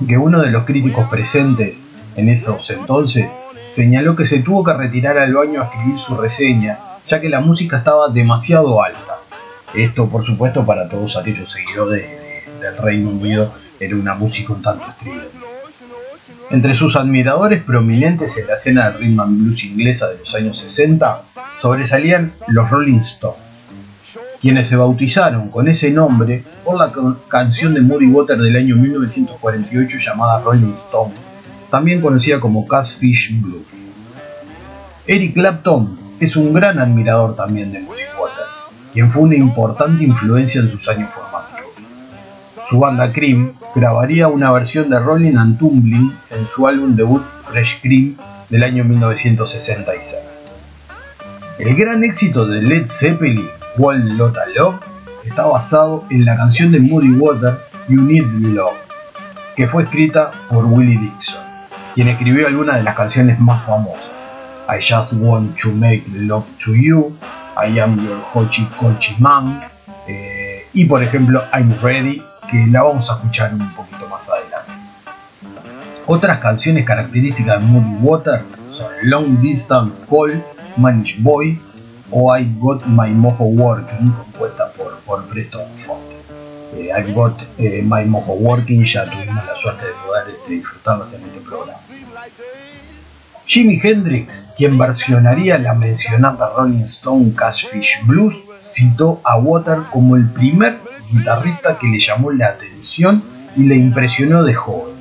que 0.07 0.17
uno 0.17 0.41
de 0.41 0.49
los 0.49 0.63
críticos 0.63 1.07
presentes 1.09 1.75
en 2.15 2.27
esos 2.27 2.67
entonces 2.71 3.27
señaló 3.75 4.15
que 4.15 4.25
se 4.25 4.39
tuvo 4.39 4.63
que 4.63 4.73
retirar 4.73 5.19
al 5.19 5.31
baño 5.31 5.61
a 5.61 5.65
escribir 5.65 5.99
su 5.99 6.17
reseña, 6.17 6.79
ya 7.07 7.21
que 7.21 7.29
la 7.29 7.39
música 7.39 7.77
estaba 7.77 8.07
demasiado 8.09 8.81
alta. 8.81 9.17
Esto, 9.75 10.07
por 10.07 10.25
supuesto, 10.25 10.65
para 10.65 10.89
todos 10.89 11.15
aquellos 11.17 11.51
seguidores 11.51 12.01
de- 12.09 12.65
del 12.65 12.77
Reino 12.79 13.11
Unido 13.11 13.53
era 13.79 13.95
una 13.95 14.15
música 14.15 14.53
un 14.53 14.63
tanto 14.63 14.85
estridente. 14.89 15.29
Entre 16.49 16.73
sus 16.73 16.95
admiradores 16.95 17.61
prominentes 17.61 18.35
en 18.37 18.47
la 18.47 18.55
escena 18.55 18.89
del 18.89 19.01
rhythm 19.01 19.19
and 19.19 19.37
blues 19.43 19.63
inglesa 19.63 20.07
de 20.07 20.17
los 20.17 20.33
años 20.33 20.57
60 20.57 21.21
sobresalían 21.61 22.31
los 22.47 22.71
Rolling 22.71 23.01
Stones, 23.01 23.37
quienes 24.43 24.67
se 24.67 24.75
bautizaron 24.75 25.47
con 25.49 25.67
ese 25.69 25.89
nombre 25.89 26.43
por 26.65 26.77
la 26.77 26.91
can- 26.91 27.17
canción 27.29 27.73
de 27.73 27.79
Muddy 27.81 28.07
Water 28.07 28.37
del 28.37 28.55
año 28.57 28.75
1948 28.75 29.97
llamada 30.05 30.41
Rolling 30.41 30.73
Stone, 30.87 31.13
también 31.71 32.01
conocida 32.01 32.39
como 32.41 32.67
Catfish 32.67 33.41
Blues. 33.41 33.63
Eric 35.07 35.33
Clapton 35.33 35.97
es 36.19 36.35
un 36.35 36.51
gran 36.53 36.77
admirador 36.77 37.35
también 37.37 37.71
de 37.71 37.79
Muddy 37.79 38.01
Water, 38.19 38.45
quien 38.93 39.09
fue 39.11 39.21
una 39.23 39.35
importante 39.35 40.03
influencia 40.03 40.59
en 40.59 40.69
sus 40.71 40.87
años 40.89 41.09
formativos. 41.11 41.71
Su 42.69 42.79
banda 42.79 43.13
Cream 43.13 43.53
grabaría 43.73 44.27
una 44.27 44.51
versión 44.51 44.89
de 44.89 44.99
Rolling 44.99 45.37
and 45.37 45.57
Tumbling 45.57 46.13
en 46.31 46.47
su 46.53 46.67
álbum 46.67 46.95
debut 46.97 47.23
Fresh 47.49 47.79
Cream 47.81 48.17
del 48.49 48.63
año 48.65 48.83
1966. 48.83 50.15
El 51.59 51.75
gran 51.75 52.03
éxito 52.03 52.45
de 52.45 52.61
Led 52.61 52.87
Zeppelin, 52.89 53.47
One 53.77 54.13
Lotta 54.13 54.45
Love, 54.55 54.75
está 55.25 55.45
basado 55.45 56.05
en 56.11 56.25
la 56.25 56.37
canción 56.37 56.71
de 56.71 56.79
Muddy 56.79 57.13
Water, 57.13 57.57
You 57.89 58.01
Need 58.01 58.25
Love, 58.53 58.75
que 59.55 59.67
fue 59.67 59.83
escrita 59.83 60.31
por 60.47 60.65
Willie 60.65 60.99
Dixon, 60.99 61.41
quien 61.95 62.07
escribió 62.07 62.45
algunas 62.45 62.75
de 62.75 62.83
las 62.83 62.95
canciones 62.95 63.39
más 63.39 63.65
famosas. 63.65 64.11
I 64.69 64.79
Just 64.79 65.13
Want 65.13 65.57
to 65.59 65.71
Make 65.71 66.03
Love 66.13 66.45
to 66.63 66.75
You, 66.75 67.15
I 67.57 67.79
Am 67.79 67.99
Your 68.05 68.19
Hochi 68.33 68.63
Kochi 68.79 69.15
Man, 69.17 69.63
eh, 70.07 70.67
y 70.73 70.85
por 70.85 71.01
ejemplo 71.01 71.43
I'm 71.51 71.75
Ready, 71.81 72.21
que 72.51 72.67
la 72.67 72.83
vamos 72.83 73.09
a 73.09 73.15
escuchar 73.15 73.55
un 73.55 73.73
poquito 73.73 74.07
más 74.07 74.21
adelante. 74.29 74.71
Otras 76.05 76.37
canciones 76.39 76.85
características 76.85 77.59
de 77.59 77.65
Muddy 77.65 77.95
Water 78.01 78.43
son 78.71 78.91
Long 79.01 79.39
Distance 79.39 79.99
Call, 80.07 80.43
Manish 80.77 81.19
Boy 81.23 81.59
o 82.15 82.35
I 82.37 82.45
Got 82.59 82.85
My 82.85 83.09
Mojo 83.09 83.45
Working, 83.45 84.11
compuesta 84.11 84.71
por, 84.73 84.99
por 84.99 85.25
Preston 85.25 85.65
Font. 85.85 86.01
Eh, 86.75 86.89
I 86.95 87.11
Got 87.11 87.41
eh, 87.57 87.81
My 87.83 88.05
Mojo 88.05 88.33
Working, 88.33 88.85
ya 88.85 89.05
tuvimos 89.05 89.43
la 89.45 89.55
suerte 89.55 89.87
de 89.87 89.93
poder 90.05 90.27
este, 90.29 90.53
en 90.53 91.23
este 91.25 91.39
programa. 91.39 91.79
Jimi 93.45 93.79
Hendrix, 93.81 94.43
quien 94.55 94.77
versionaría 94.77 95.57
la 95.57 95.73
mencionada 95.73 96.53
Rolling 96.55 96.85
Stone 96.85 97.33
Catfish 97.35 98.05
Blues, 98.05 98.35
citó 98.71 99.19
a 99.23 99.37
Water 99.37 99.79
como 99.91 100.15
el 100.15 100.29
primer 100.29 100.77
guitarrista 101.11 101.77
que 101.77 101.87
le 101.87 101.99
llamó 101.99 102.31
la 102.31 102.47
atención 102.47 103.23
y 103.55 103.63
le 103.63 103.75
impresionó 103.75 104.43
de 104.43 104.53
joven. 104.53 104.93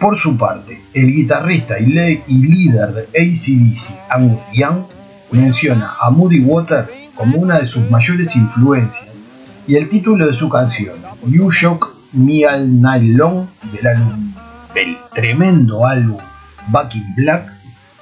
Por 0.00 0.16
su 0.16 0.36
parte, 0.36 0.82
el 0.94 1.12
guitarrista 1.12 1.78
y, 1.78 2.22
y 2.26 2.38
líder 2.38 2.92
de 2.92 3.02
ACDC, 3.02 4.10
Angus 4.10 4.40
Young, 4.52 4.82
menciona 5.32 5.94
a 6.00 6.10
Muddy 6.10 6.40
Water 6.40 6.88
como 7.14 7.38
una 7.38 7.58
de 7.58 7.66
sus 7.66 7.90
mayores 7.90 8.34
influencias 8.36 9.08
y 9.66 9.76
el 9.76 9.88
título 9.88 10.26
de 10.26 10.34
su 10.34 10.48
canción, 10.48 10.96
You 11.26 11.50
Shock 11.50 11.94
Me 12.12 12.46
All 12.46 12.80
Night 12.80 13.16
Long, 13.16 13.46
del 13.72 13.86
álbum, 13.86 14.34
del 14.74 14.98
tremendo 15.14 15.86
álbum 15.86 16.20
Back 16.68 16.94
in 16.94 17.14
Black, 17.16 17.52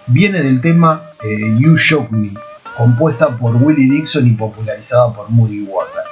viene 0.06 0.42
del 0.42 0.60
tema 0.60 1.02
eh, 1.22 1.56
You 1.58 1.76
Shock 1.76 2.10
Me, 2.10 2.32
compuesta 2.76 3.36
por 3.36 3.56
Willie 3.56 3.90
Dixon 3.90 4.26
y 4.26 4.30
popularizada 4.30 5.12
por 5.12 5.30
Muddy 5.30 5.62
Water. 5.62 6.02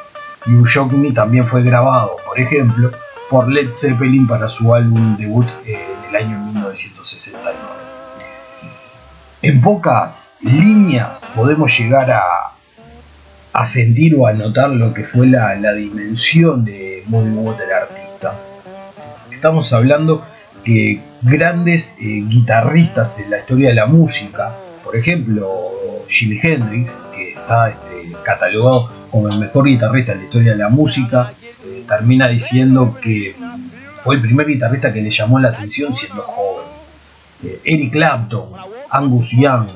You 0.46 0.64
Shock 0.66 0.92
Me 0.92 1.12
también 1.12 1.46
fue 1.46 1.62
grabado, 1.62 2.16
por 2.26 2.38
ejemplo, 2.38 2.90
por 3.30 3.48
Led 3.48 3.72
Zeppelin 3.74 4.26
para 4.26 4.48
su 4.48 4.74
álbum 4.74 5.16
debut 5.16 5.46
eh, 5.66 5.86
en 6.04 6.08
el 6.08 6.16
año 6.16 6.38
1969. 6.44 7.87
En 9.40 9.60
pocas 9.60 10.34
líneas 10.40 11.24
podemos 11.36 11.78
llegar 11.78 12.10
a, 12.10 12.22
a 13.52 13.66
sentir 13.66 14.16
o 14.16 14.26
a 14.26 14.32
notar 14.32 14.70
lo 14.70 14.92
que 14.92 15.04
fue 15.04 15.28
la, 15.28 15.54
dimensión 15.74 16.64
de 16.64 17.04
Muddy 17.06 17.30
Water 17.36 17.72
artista. 17.72 18.34
Estamos 19.30 19.72
hablando 19.72 20.26
que 20.64 21.00
grandes 21.22 21.94
eh, 22.00 22.24
guitarristas 22.26 23.20
en 23.20 23.30
la 23.30 23.38
historia 23.38 23.68
de 23.68 23.74
la 23.76 23.86
música, 23.86 24.54
por 24.82 24.96
ejemplo 24.96 25.48
Jimi 26.08 26.40
Hendrix, 26.42 26.90
que 27.14 27.32
está 27.34 27.68
este, 27.68 28.16
catalogado 28.24 28.92
como 29.08 29.28
el 29.28 29.38
mejor 29.38 29.66
guitarrista 29.66 30.12
en 30.12 30.18
la 30.18 30.24
historia 30.24 30.52
de 30.52 30.58
la 30.58 30.68
música, 30.68 31.32
eh, 31.64 31.84
termina 31.86 32.26
diciendo 32.26 32.98
que 33.00 33.36
fue 34.02 34.16
el 34.16 34.20
primer 34.20 34.48
guitarrista 34.48 34.92
que 34.92 35.00
le 35.00 35.10
llamó 35.10 35.38
la 35.38 35.50
atención 35.50 35.94
siendo 35.94 36.22
joven. 36.22 36.66
Eh, 37.44 37.60
Eric 37.64 37.92
Clapton, 37.92 38.48
Angus 38.90 39.30
Young, 39.30 39.68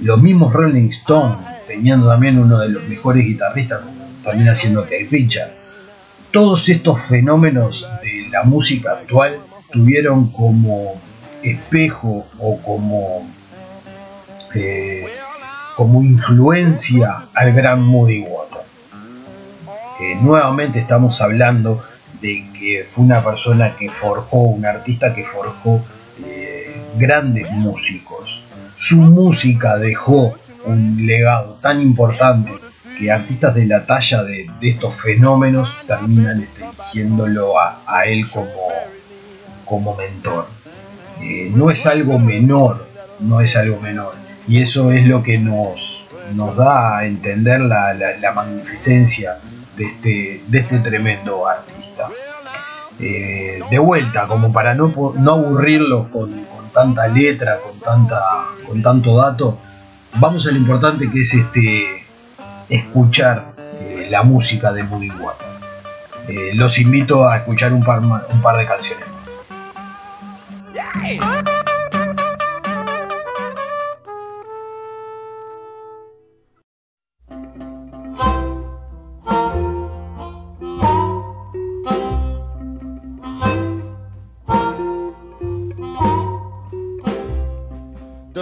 los 0.00 0.20
mismos 0.20 0.52
Rolling 0.52 0.90
Stones, 0.90 1.38
teniendo 1.66 2.08
también 2.08 2.38
uno 2.38 2.58
de 2.58 2.68
los 2.68 2.84
mejores 2.84 3.24
guitarristas, 3.24 3.80
también 4.24 4.48
haciendo 4.48 4.86
Keith 4.86 5.10
Richard. 5.10 5.50
Todos 6.30 6.68
estos 6.68 7.00
fenómenos 7.02 7.86
de 8.02 8.28
la 8.30 8.44
música 8.44 8.92
actual 8.92 9.38
tuvieron 9.70 10.30
como 10.30 11.00
espejo 11.42 12.26
o 12.38 12.58
como, 12.62 13.28
eh, 14.54 15.06
como 15.76 16.02
influencia 16.02 17.26
al 17.34 17.52
gran 17.52 17.82
Moody 17.82 18.20
Water. 18.20 18.60
Eh, 20.00 20.16
nuevamente 20.20 20.78
estamos 20.78 21.20
hablando 21.20 21.82
de 22.20 22.46
que 22.58 22.86
fue 22.90 23.04
una 23.04 23.22
persona 23.22 23.76
que 23.76 23.90
forjó, 23.90 24.38
un 24.38 24.64
artista 24.64 25.14
que 25.14 25.24
forjó 25.24 25.80
eh, 26.24 26.61
grandes 26.96 27.50
músicos. 27.50 28.42
Su 28.76 28.96
música 28.96 29.76
dejó 29.76 30.34
un 30.64 31.06
legado 31.06 31.58
tan 31.60 31.80
importante 31.80 32.52
que 32.98 33.10
artistas 33.10 33.54
de 33.54 33.66
la 33.66 33.84
talla 33.86 34.22
de, 34.22 34.48
estos 34.60 34.94
fenómenos 34.96 35.68
terminan 35.86 36.46
eligiéndolo 36.56 37.54
a, 37.58 38.04
él 38.06 38.28
como, 38.30 38.50
como 39.64 39.96
mentor. 39.96 40.46
Eh, 41.20 41.50
no 41.54 41.70
es 41.70 41.86
algo 41.86 42.18
menor, 42.18 42.86
no 43.20 43.40
es 43.40 43.56
algo 43.56 43.80
menor. 43.80 44.14
Y 44.48 44.60
eso 44.60 44.90
es 44.92 45.06
lo 45.06 45.22
que 45.22 45.38
nos, 45.38 46.04
nos 46.34 46.56
da 46.56 46.98
a 46.98 47.06
entender 47.06 47.60
la, 47.60 47.94
la- 47.94 48.32
magnificencia 48.32 49.38
de 49.76 49.84
este, 49.84 50.42
de 50.48 50.58
este 50.58 50.78
tremendo 50.78 51.46
artista. 51.46 52.08
Eh, 53.00 53.60
de 53.70 53.78
vuelta, 53.78 54.26
como 54.26 54.52
para 54.52 54.74
no, 54.74 54.92
no 55.16 56.08
con 56.10 56.44
tanta 56.72 57.06
letra, 57.06 57.58
con, 57.58 57.78
tanta, 57.78 58.20
con 58.66 58.82
tanto 58.82 59.16
dato, 59.16 59.58
vamos 60.14 60.46
a 60.46 60.50
lo 60.50 60.56
importante 60.56 61.10
que 61.10 61.20
es 61.20 61.34
este 61.34 62.06
escuchar 62.68 63.52
eh, 63.80 64.08
la 64.10 64.22
música 64.22 64.72
de 64.72 64.82
Water. 64.82 65.46
Eh, 66.28 66.52
los 66.54 66.78
invito 66.78 67.28
a 67.28 67.38
escuchar 67.38 67.72
un 67.72 67.82
par, 67.82 68.00
un 68.00 68.42
par 68.42 68.56
de 68.56 68.66
canciones. 68.66 69.06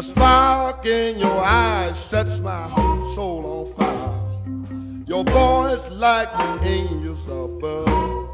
The 0.00 0.06
spark 0.06 0.86
in 0.86 1.18
your 1.18 1.44
eyes 1.44 2.02
sets 2.02 2.40
my 2.40 2.70
soul 3.14 3.44
on 3.44 3.66
fire. 3.76 5.04
Your 5.06 5.24
voice 5.24 5.90
like 5.90 6.30
angels 6.62 7.28
above. 7.28 8.30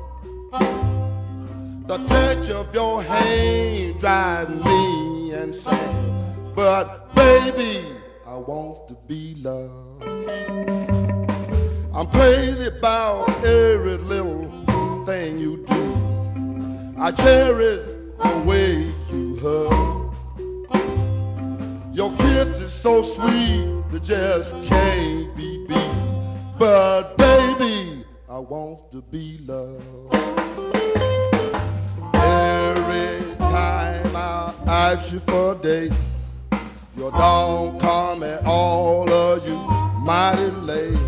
The 1.89 1.99
touch 2.07 2.51
of 2.51 2.73
your 2.73 3.03
hand 3.03 3.99
drives 3.99 4.65
me 4.65 5.33
insane. 5.33 6.53
But 6.55 7.13
baby, 7.17 7.85
I 8.25 8.37
want 8.37 8.87
to 8.87 8.97
be 9.09 9.35
loved. 9.35 10.05
I'm 11.93 12.07
crazy 12.13 12.69
about 12.69 13.45
every 13.45 13.97
little 13.97 15.05
thing 15.05 15.41
you 15.41 15.65
do. 15.67 16.95
I 16.97 17.11
cherish 17.11 17.85
the 18.23 18.43
way 18.47 18.95
you 19.11 19.37
hug. 19.43 19.96
Your 21.97 22.15
kiss 22.19 22.61
is 22.61 22.75
so 22.75 23.01
sweet 23.01 23.83
that 23.91 24.05
just 24.05 24.55
can't 24.65 25.35
be 25.35 25.67
beat. 25.67 26.59
But 26.59 27.17
baby, 27.17 28.05
I 28.29 28.39
want 28.39 28.93
to 28.93 29.01
be 29.01 29.39
loved. 29.47 30.15
Every 32.15 33.35
time 33.37 34.15
I 34.15 34.55
ask 34.67 35.11
you 35.11 35.21
for 35.21 35.53
a 35.53 35.55
date, 35.55 35.93
you 36.99 37.11
don't 37.13 37.81
come 37.81 38.23
at 38.25 38.45
all 38.45 39.11
of 39.11 39.49
you 39.49 39.57
mighty 39.99 40.51
late. 40.51 40.99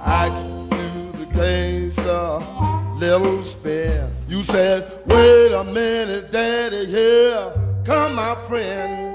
I 0.00 0.28
asked 0.28 0.72
you 0.72 1.26
the 1.26 1.30
game's 1.34 1.98
a 1.98 2.94
little 2.96 3.44
spin. 3.44 4.10
You 4.28 4.42
said, 4.44 5.02
wait 5.04 5.52
a 5.52 5.62
minute, 5.62 6.32
daddy, 6.32 6.86
here 6.86 7.52
come 7.84 8.14
my 8.14 8.34
friend. 8.48 9.13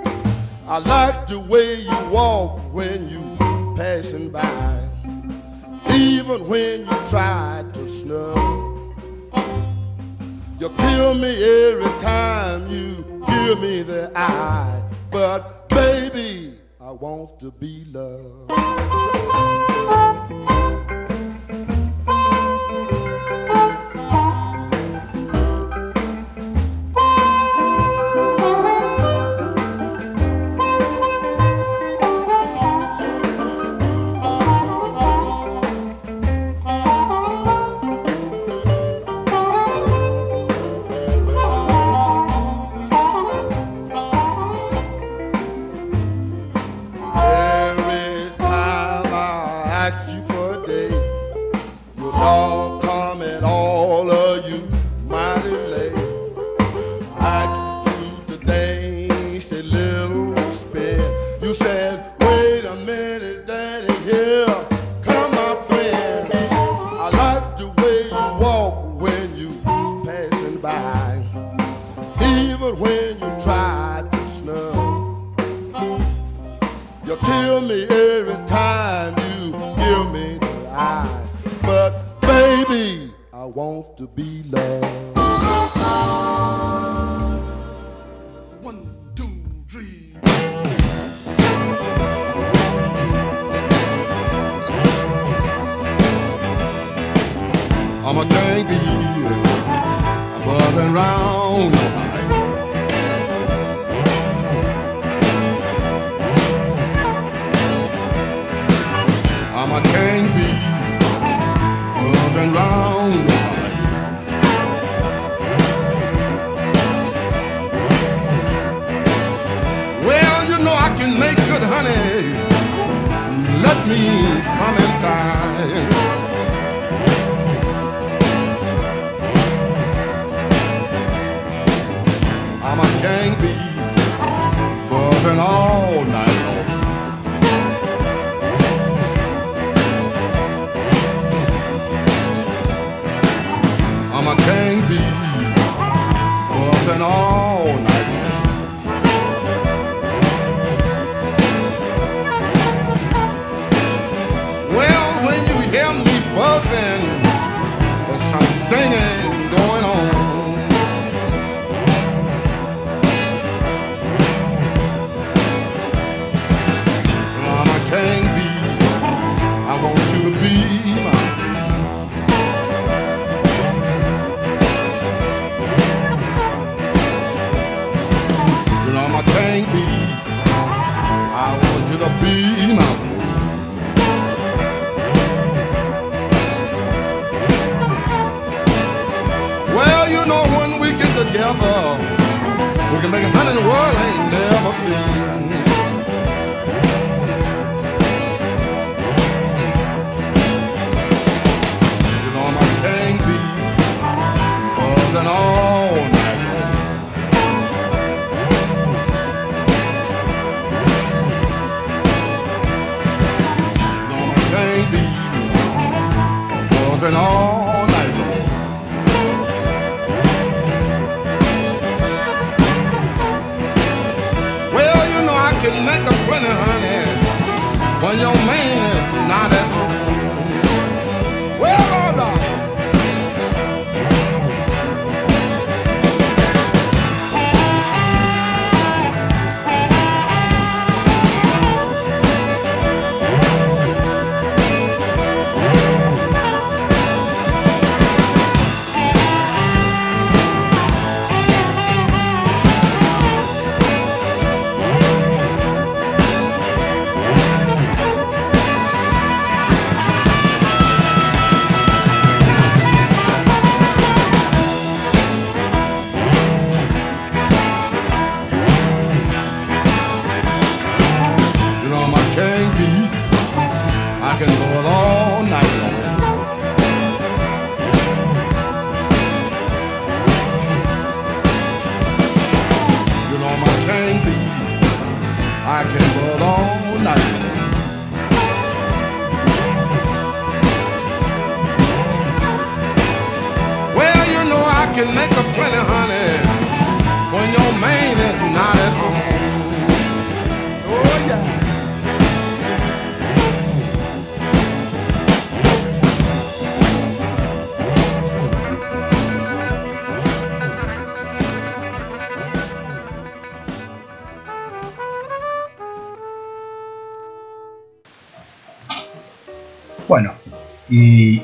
I 0.72 0.78
like 0.78 1.26
the 1.26 1.40
way 1.40 1.82
you 1.82 2.10
walk 2.12 2.60
when 2.72 3.10
you 3.10 3.74
passing 3.76 4.30
by, 4.30 4.88
even 5.92 6.48
when 6.48 6.82
you 6.82 6.98
try 7.10 7.66
to 7.74 7.90
snub. 7.90 8.38
You 10.60 10.70
kill 10.70 11.16
me 11.16 11.72
every 11.72 12.00
time 12.00 12.70
you 12.70 13.04
give 13.28 13.60
me 13.60 13.82
the 13.82 14.12
eye, 14.16 14.80
but 15.10 15.70
baby, 15.70 16.60
I 16.80 16.92
want 16.92 17.40
to 17.40 17.50
be 17.50 17.86
loved. 17.86 18.52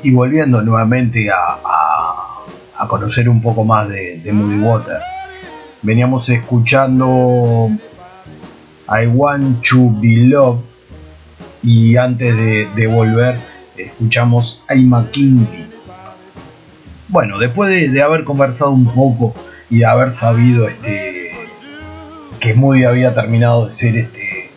Y, 0.06 0.12
volviendo 0.12 0.62
nuevamente 0.62 1.30
a, 1.30 1.36
a- 1.64 2.88
conocer 2.88 3.28
un 3.30 3.42
poco 3.42 3.64
más 3.64 3.90
de, 3.90 4.20
Moody 4.32 4.60
Water, 4.60 5.00
veníamos 5.82 6.28
escuchando 6.30 7.70
I 8.88 9.08
Want 9.08 9.64
to 9.68 9.90
Be 10.00 10.18
Loved 10.28 10.62
y 11.64 11.98
antes 11.98 12.36
de, 12.36 12.68
volver 12.88 13.36
escuchamos 13.78 14.64
a 14.68 14.76
Bee. 15.52 15.66
Bueno, 17.08 17.40
después 17.40 17.70
de, 17.70 17.90
de 17.90 18.02
haber 18.02 18.24
conversado 18.24 18.72
un 18.72 18.86
poco 18.94 19.34
y 19.70 19.80
de 19.80 19.86
haber 19.86 20.14
sabido 20.14 20.68
este, 20.68 21.32
que 22.40 22.54
Moody 22.54 22.84
había 22.84 23.14
terminado 23.14 23.66
de 23.66 23.72
ser 23.72 23.98
este 23.98 24.52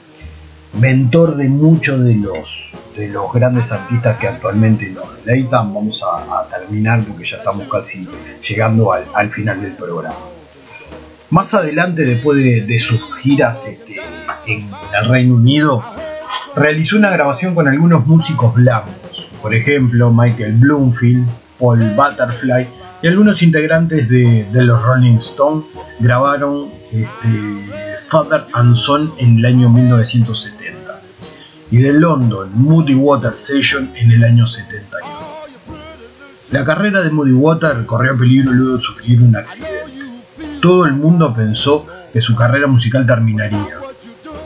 mentor 0.78 1.36
de 1.36 1.48
muchos 1.48 2.04
de 2.04 2.14
los 2.16 2.57
de 2.98 3.08
los 3.08 3.32
grandes 3.32 3.70
artistas 3.70 4.18
que 4.18 4.28
actualmente 4.28 4.90
nos 4.90 5.24
deleitan. 5.24 5.72
Vamos 5.72 6.02
a, 6.02 6.46
terminar 6.48 7.02
porque 7.04 7.24
ya 7.24 7.36
estamos 7.38 7.68
casi 7.68 8.06
llegando 8.46 8.92
al, 8.92 9.04
al 9.14 9.30
final 9.30 9.60
del 9.60 9.72
programa. 9.72 10.16
Más 11.30 11.52
adelante, 11.52 12.04
después 12.04 12.38
de, 12.38 12.78
sus 12.78 13.00
giras 13.16 13.66
este, 13.66 14.00
en 14.46 14.68
el 14.98 15.08
Reino 15.08 15.34
Unido, 15.34 15.84
realizó 16.56 16.96
una 16.96 17.10
grabación 17.10 17.54
con 17.54 17.68
algunos 17.68 18.06
músicos 18.06 18.54
blancos, 18.54 19.28
por 19.42 19.54
ejemplo 19.54 20.10
Michael 20.10 20.54
Bloomfield, 20.54 21.28
Paul 21.58 21.80
Butterfly 21.94 22.66
y 23.02 23.06
algunos 23.06 23.42
integrantes 23.42 24.08
de, 24.08 24.44
de 24.50 24.62
los 24.62 24.82
Rolling 24.82 25.16
Stones 25.18 25.66
grabaron 26.00 26.70
este, 26.92 28.08
Father 28.08 28.46
and 28.54 28.76
Son 28.76 29.12
en 29.18 29.38
el 29.38 29.44
año 29.44 29.68
1970 29.68 30.87
y 31.70 31.78
de 31.78 31.92
London 31.92 32.50
Moody 32.54 32.94
Water 32.94 33.36
Session 33.36 33.90
en 33.94 34.10
el 34.10 34.24
año 34.24 34.46
72. 34.46 35.00
La 36.50 36.64
carrera 36.64 37.02
de 37.02 37.10
Moody 37.10 37.32
Water 37.32 37.84
corrió 37.84 38.16
peligro 38.16 38.52
luego 38.52 38.76
de 38.76 38.82
sufrir 38.82 39.20
un 39.20 39.36
accidente. 39.36 39.98
Todo 40.62 40.86
el 40.86 40.94
mundo 40.94 41.34
pensó 41.34 41.86
que 42.12 42.20
su 42.20 42.34
carrera 42.34 42.66
musical 42.66 43.06
terminaría, 43.06 43.76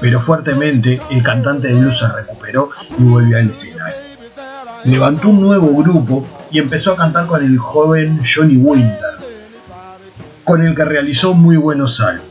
pero 0.01 0.21
fuertemente 0.21 1.01
el 1.11 1.23
cantante 1.23 1.69
de 1.69 1.75
blues 1.75 1.99
se 1.99 2.09
recuperó 2.09 2.71
y 2.99 3.03
volvió 3.05 3.39
al 3.39 3.51
escenario. 3.51 3.97
Levantó 4.85 5.29
un 5.29 5.41
nuevo 5.41 5.69
grupo 5.81 6.27
y 6.51 6.59
empezó 6.59 6.93
a 6.93 6.97
cantar 6.97 7.27
con 7.27 7.45
el 7.45 7.57
joven 7.57 8.21
Johnny 8.23 8.57
Winter, 8.57 9.13
con 10.43 10.67
el 10.67 10.75
que 10.75 10.85
realizó 10.85 11.35
muy 11.35 11.57
buenos 11.57 12.01
álbumes. 12.01 12.27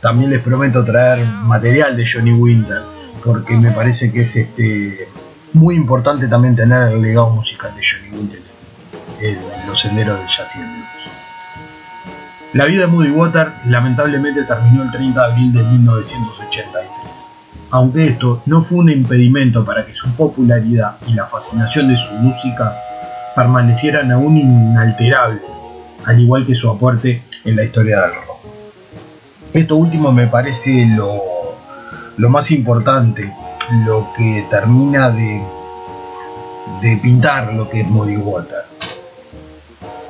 También 0.00 0.30
les 0.30 0.42
prometo 0.42 0.84
traer 0.84 1.26
material 1.26 1.96
de 1.96 2.06
Johnny 2.08 2.32
Winter, 2.32 2.82
porque 3.24 3.56
me 3.56 3.70
parece 3.70 4.12
que 4.12 4.22
es 4.22 4.36
este 4.36 5.08
muy 5.52 5.76
importante 5.76 6.26
también 6.28 6.56
tener 6.56 6.92
el 6.92 7.02
legado 7.02 7.30
musical 7.30 7.74
de 7.76 7.82
Johnny 7.82 8.16
Winter 8.16 8.40
en 9.20 9.38
los 9.66 9.80
senderos 9.80 10.18
del 10.18 10.28
jazz 10.28 10.56
y 10.56 10.60
el. 10.60 10.66
La 12.54 12.66
vida 12.66 12.82
de 12.82 12.86
Moody 12.86 13.10
Water 13.10 13.52
lamentablemente 13.66 14.42
terminó 14.44 14.82
el 14.82 14.90
30 14.90 15.20
de 15.20 15.32
abril 15.32 15.52
de 15.52 15.62
1983. 15.62 16.90
Aunque 17.70 18.08
esto 18.08 18.42
no 18.44 18.62
fue 18.62 18.78
un 18.78 18.90
impedimento 18.90 19.64
para 19.64 19.86
que 19.86 19.94
su 19.94 20.10
popularidad 20.14 20.96
y 21.06 21.14
la 21.14 21.24
fascinación 21.26 21.88
de 21.88 21.96
su 21.96 22.12
música 22.12 22.76
permanecieran 23.34 24.12
aún 24.12 24.36
inalterables, 24.36 25.40
al 26.04 26.20
igual 26.20 26.44
que 26.44 26.54
su 26.54 26.68
aporte 26.68 27.22
en 27.44 27.56
la 27.56 27.64
historia 27.64 28.02
del 28.02 28.10
rock. 28.16 28.38
Esto 29.54 29.76
último 29.76 30.12
me 30.12 30.26
parece 30.26 30.84
lo, 30.94 31.41
lo 32.16 32.28
más 32.28 32.50
importante, 32.50 33.32
lo 33.86 34.08
que 34.16 34.46
termina 34.50 35.10
de, 35.10 35.42
de 36.80 36.96
pintar 36.98 37.52
lo 37.54 37.68
que 37.68 37.80
es 37.80 37.88
Moody 37.88 38.16
Water. 38.16 38.64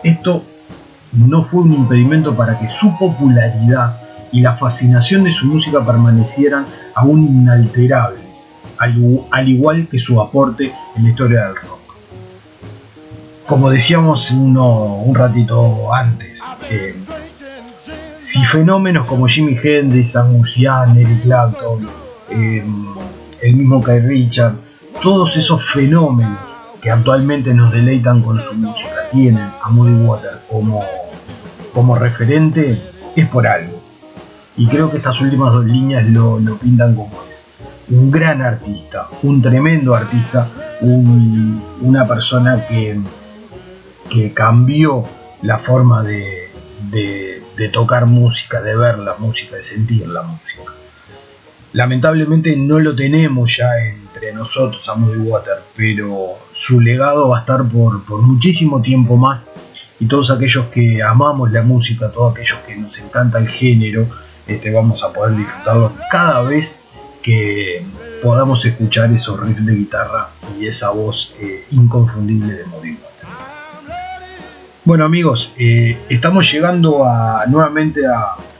Esto 0.02 0.42
no 1.12 1.44
fue 1.44 1.62
un 1.62 1.72
impedimento 1.74 2.34
para 2.34 2.58
que 2.58 2.68
su 2.70 2.96
popularidad 2.98 3.98
y 4.32 4.40
la 4.40 4.56
fascinación 4.56 5.24
de 5.24 5.32
su 5.32 5.46
música 5.46 5.84
permanecieran 5.84 6.66
aún 6.94 7.22
inalterables, 7.24 8.24
al 8.78 9.48
igual 9.48 9.86
que 9.88 9.98
su 9.98 10.20
aporte 10.20 10.72
en 10.96 11.02
la 11.04 11.10
historia 11.10 11.46
del 11.46 11.56
rock. 11.56 11.80
Como 13.46 13.70
decíamos 13.70 14.30
uno, 14.30 14.96
un 14.96 15.14
ratito 15.14 15.92
antes, 15.92 16.40
eh, 16.70 16.96
si 18.32 18.44
fenómenos 18.44 19.06
como 19.06 19.26
Jimi 19.28 19.58
Hendrix, 19.62 20.16
Angus 20.16 20.54
Young, 20.56 20.96
Eric 20.96 21.22
Clapton, 21.22 21.86
eh, 22.30 22.64
el 23.42 23.56
mismo 23.56 23.82
Kai 23.82 24.00
Richard, 24.00 24.54
todos 25.02 25.36
esos 25.36 25.62
fenómenos 25.64 26.38
que 26.80 26.90
actualmente 26.90 27.52
nos 27.52 27.70
deleitan 27.72 28.22
con 28.22 28.40
su 28.40 28.54
música 28.54 28.90
tienen 29.12 29.48
a 29.62 29.68
Moody 29.68 29.94
Water 30.06 30.40
como, 30.50 30.82
como 31.74 31.94
referente, 31.96 32.80
es 33.14 33.28
por 33.28 33.46
algo. 33.46 33.80
Y 34.56 34.66
creo 34.66 34.90
que 34.90 34.96
estas 34.96 35.20
últimas 35.20 35.52
dos 35.52 35.64
líneas 35.66 36.06
lo, 36.08 36.38
lo 36.40 36.56
pintan 36.56 36.94
como 36.94 37.10
es. 37.28 37.92
Un 37.94 38.10
gran 38.10 38.40
artista, 38.40 39.08
un 39.22 39.42
tremendo 39.42 39.94
artista, 39.94 40.48
un- 40.80 41.62
una 41.82 42.06
persona 42.06 42.64
que, 42.66 42.98
que 44.08 44.32
cambió 44.32 45.02
la 45.42 45.58
forma 45.58 46.02
de- 46.90 47.41
de 47.56 47.68
tocar 47.68 48.06
música, 48.06 48.62
de 48.62 48.76
ver 48.76 48.98
la 48.98 49.16
música, 49.18 49.56
de 49.56 49.62
sentir 49.62 50.08
la 50.08 50.22
música. 50.22 50.72
Lamentablemente 51.72 52.54
no 52.56 52.78
lo 52.78 52.94
tenemos 52.94 53.56
ya 53.56 53.78
entre 53.78 54.32
nosotros 54.32 54.86
a 54.88 54.94
Moody 54.94 55.20
Water, 55.20 55.62
pero 55.74 56.38
su 56.52 56.80
legado 56.80 57.30
va 57.30 57.38
a 57.38 57.40
estar 57.40 57.64
por, 57.64 58.04
por 58.04 58.20
muchísimo 58.20 58.82
tiempo 58.82 59.16
más 59.16 59.46
y 59.98 60.06
todos 60.06 60.30
aquellos 60.30 60.66
que 60.66 61.02
amamos 61.02 61.52
la 61.52 61.62
música, 61.62 62.10
todos 62.10 62.32
aquellos 62.32 62.58
que 62.66 62.74
nos 62.76 62.98
encanta 62.98 63.38
el 63.38 63.48
género, 63.48 64.06
este, 64.46 64.72
vamos 64.72 65.02
a 65.04 65.12
poder 65.12 65.36
disfrutarlo 65.36 65.92
cada 66.10 66.42
vez 66.42 66.76
que 67.22 67.84
podamos 68.20 68.64
escuchar 68.64 69.12
esos 69.12 69.38
riffs 69.40 69.64
de 69.64 69.76
guitarra 69.76 70.30
y 70.58 70.66
esa 70.66 70.90
voz 70.90 71.32
eh, 71.40 71.66
inconfundible 71.70 72.52
de 72.52 72.64
Moody 72.66 72.94
Water. 72.94 73.11
Bueno 74.84 75.04
amigos, 75.04 75.52
eh, 75.58 75.96
estamos 76.08 76.50
llegando 76.50 77.04
a, 77.06 77.46
nuevamente 77.46 78.00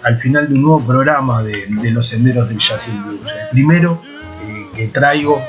al 0.04 0.18
final 0.18 0.48
de 0.48 0.54
un 0.54 0.62
nuevo 0.62 0.80
programa 0.80 1.42
de, 1.42 1.66
los 1.90 2.06
senderos 2.06 2.48
del 2.48 2.58
jazz 2.58 2.86
y 2.86 2.92
blues. 2.92 3.20
El 3.26 3.48
primero 3.50 4.00
eh, 4.46 4.66
que 4.76 4.86
traigo 4.86 5.42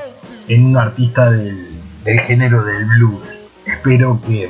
en 0.48 0.66
un 0.66 0.78
artista 0.78 1.30
del, 1.30 2.20
género 2.22 2.64
del 2.64 2.86
blues. 2.86 3.24
Espero 3.68 4.20
que, 4.26 4.50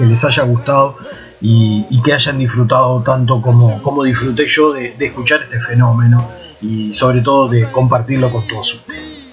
les 0.00 0.22
haya 0.22 0.42
gustado 0.42 0.98
y, 1.40 2.02
que 2.02 2.12
hayan 2.12 2.38
disfrutado 2.38 3.00
tanto 3.02 3.40
como, 3.40 3.82
como 3.82 4.04
disfruté 4.04 4.46
yo 4.46 4.74
de, 4.74 4.94
escuchar 4.98 5.44
este 5.44 5.58
fenómeno 5.60 6.28
y 6.60 6.92
sobre 6.92 7.22
todo 7.22 7.48
de 7.48 7.64
compartirlo 7.72 8.30
con 8.30 8.46
todos 8.46 8.74
ustedes. 8.74 9.30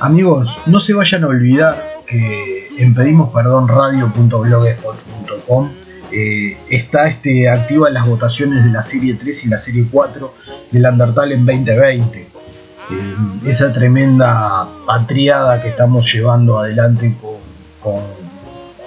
Amigos, 0.00 0.58
no 0.66 0.80
se 0.80 0.92
vayan 0.92 1.22
a 1.22 1.28
olvidar 1.28 1.80
que 2.04 2.67
en 2.78 2.94
pedimos 2.94 3.30
perdón 3.32 3.68
radio.blogspot.com 3.68 5.70
eh, 6.10 6.56
está 6.70 7.06
este, 7.08 7.50
activa 7.50 7.90
las 7.90 8.06
votaciones 8.06 8.64
de 8.64 8.70
la 8.70 8.82
serie 8.82 9.12
3 9.14 9.44
y 9.44 9.48
la 9.48 9.58
serie 9.58 9.86
4 9.90 10.34
del 10.70 10.86
Undertale 10.86 11.34
en 11.34 11.44
2020. 11.44 12.20
Eh, 12.20 12.28
esa 13.44 13.74
tremenda 13.74 14.66
patriada 14.86 15.60
que 15.60 15.68
estamos 15.68 16.10
llevando 16.10 16.58
adelante 16.58 17.14
con, 17.20 17.36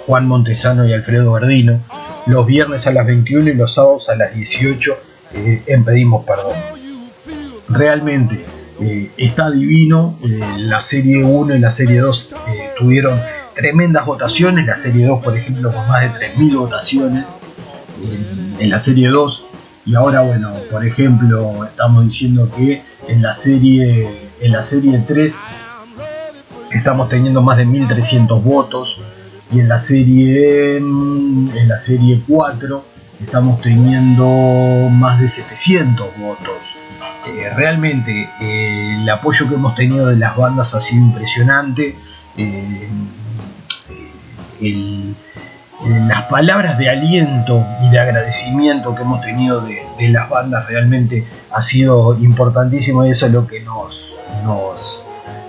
Juan 0.06 0.26
Montesano 0.26 0.84
y 0.84 0.92
Alfredo 0.92 1.30
Verdino, 1.32 1.80
los 2.26 2.44
viernes 2.44 2.88
a 2.88 2.92
las 2.92 3.06
21 3.06 3.50
y 3.50 3.54
los 3.54 3.74
sábados 3.74 4.08
a 4.08 4.16
las 4.16 4.34
18 4.34 4.96
eh, 5.34 5.62
en 5.66 5.84
Pedimos 5.84 6.24
Perdón. 6.24 6.56
Realmente 7.68 8.44
eh, 8.80 9.10
está 9.16 9.50
divino. 9.50 10.18
Eh, 10.24 10.40
la 10.58 10.80
serie 10.80 11.22
1 11.22 11.54
y 11.54 11.58
la 11.58 11.70
serie 11.70 12.00
2 12.00 12.32
eh, 12.32 12.70
tuvieron 12.76 13.18
tremendas 13.54 14.06
votaciones. 14.06 14.66
La 14.66 14.76
serie 14.76 15.06
2, 15.06 15.22
por 15.22 15.36
ejemplo, 15.36 15.72
con 15.72 15.86
más 15.88 16.02
de 16.02 16.34
3.000 16.34 16.56
votaciones 16.56 17.24
en 18.58 18.70
la 18.70 18.78
serie 18.78 19.08
2. 19.08 19.44
Y 19.84 19.94
ahora, 19.94 20.20
bueno, 20.20 20.52
por 20.70 20.86
ejemplo, 20.86 21.64
estamos 21.64 22.06
diciendo 22.06 22.48
que 22.56 22.82
en 23.08 23.22
la 23.22 23.34
serie, 23.34 24.30
en 24.40 24.52
la 24.52 24.62
serie 24.62 25.02
3 25.06 25.34
estamos 26.70 27.08
teniendo 27.08 27.42
más 27.42 27.56
de 27.58 27.66
1.300 27.66 28.42
votos. 28.42 28.98
Y 29.50 29.60
en 29.60 29.68
la 29.68 29.78
serie, 29.78 30.76
en 30.78 31.68
la 31.68 31.78
serie 31.78 32.22
4 32.26 32.92
estamos 33.22 33.60
teniendo 33.60 34.88
más 34.90 35.20
de 35.20 35.28
700 35.28 36.18
votos. 36.18 36.56
Eh, 37.26 37.50
realmente 37.54 38.28
eh, 38.40 38.98
el 39.00 39.08
apoyo 39.08 39.48
que 39.48 39.54
hemos 39.54 39.74
tenido 39.74 40.08
de 40.08 40.16
las 40.16 40.36
bandas 40.36 40.74
ha 40.74 40.80
sido 40.80 41.02
impresionante. 41.02 41.96
Eh, 42.36 42.88
las 46.08 46.22
palabras 46.24 46.78
de 46.78 46.88
aliento 46.88 47.64
y 47.82 47.90
de 47.90 47.98
agradecimiento 47.98 48.94
que 48.94 49.02
hemos 49.02 49.20
tenido 49.20 49.60
de, 49.60 50.08
las 50.08 50.28
bandas 50.28 50.66
realmente 50.66 51.24
ha 51.50 51.62
sido 51.62 52.16
importantísimo 52.18 53.04
y 53.04 53.10
eso 53.10 53.26
es 53.26 53.32
lo 53.32 53.46
que 53.46 53.60
nos, 53.60 53.96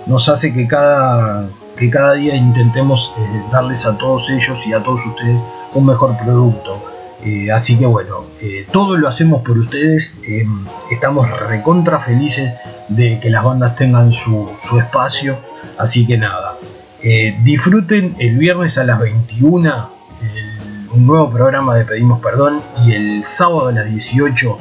nos, 0.06 0.28
hace 0.28 0.52
que 0.52 0.68
cada, 0.68 1.48
que 1.76 1.90
cada 1.90 2.14
día 2.14 2.36
intentemos 2.36 3.12
darles 3.50 3.84
a 3.86 3.98
todos 3.98 4.30
ellos 4.30 4.58
y 4.66 4.72
a 4.72 4.82
todos 4.82 5.04
ustedes 5.06 5.38
un 5.74 5.86
mejor 5.86 6.16
producto. 6.16 6.94
Eh, 7.24 7.50
así 7.50 7.78
que 7.78 7.86
bueno, 7.86 8.24
eh, 8.40 8.66
todo 8.70 8.96
lo 8.96 9.08
hacemos 9.08 9.42
por 9.42 9.58
ustedes. 9.58 10.16
Eh, 10.26 10.46
estamos 10.90 11.30
recontra 11.48 12.00
felices 12.00 12.52
de 12.88 13.18
que 13.20 13.30
las 13.30 13.44
bandas 13.44 13.76
tengan 13.76 14.12
su, 14.12 14.48
espacio. 14.78 15.38
Así 15.78 16.06
que 16.06 16.18
nada, 16.18 16.56
disfruten 17.44 18.16
el 18.18 18.38
viernes 18.38 18.78
a 18.78 18.84
las 18.84 18.98
21 18.98 19.94
un 20.94 21.06
nuevo 21.06 21.28
programa 21.30 21.74
de 21.74 21.84
Pedimos 21.84 22.20
Perdón 22.20 22.62
y 22.84 22.92
el 22.92 23.24
sábado 23.26 23.68
a 23.68 23.72
las 23.72 23.90
18 23.90 24.58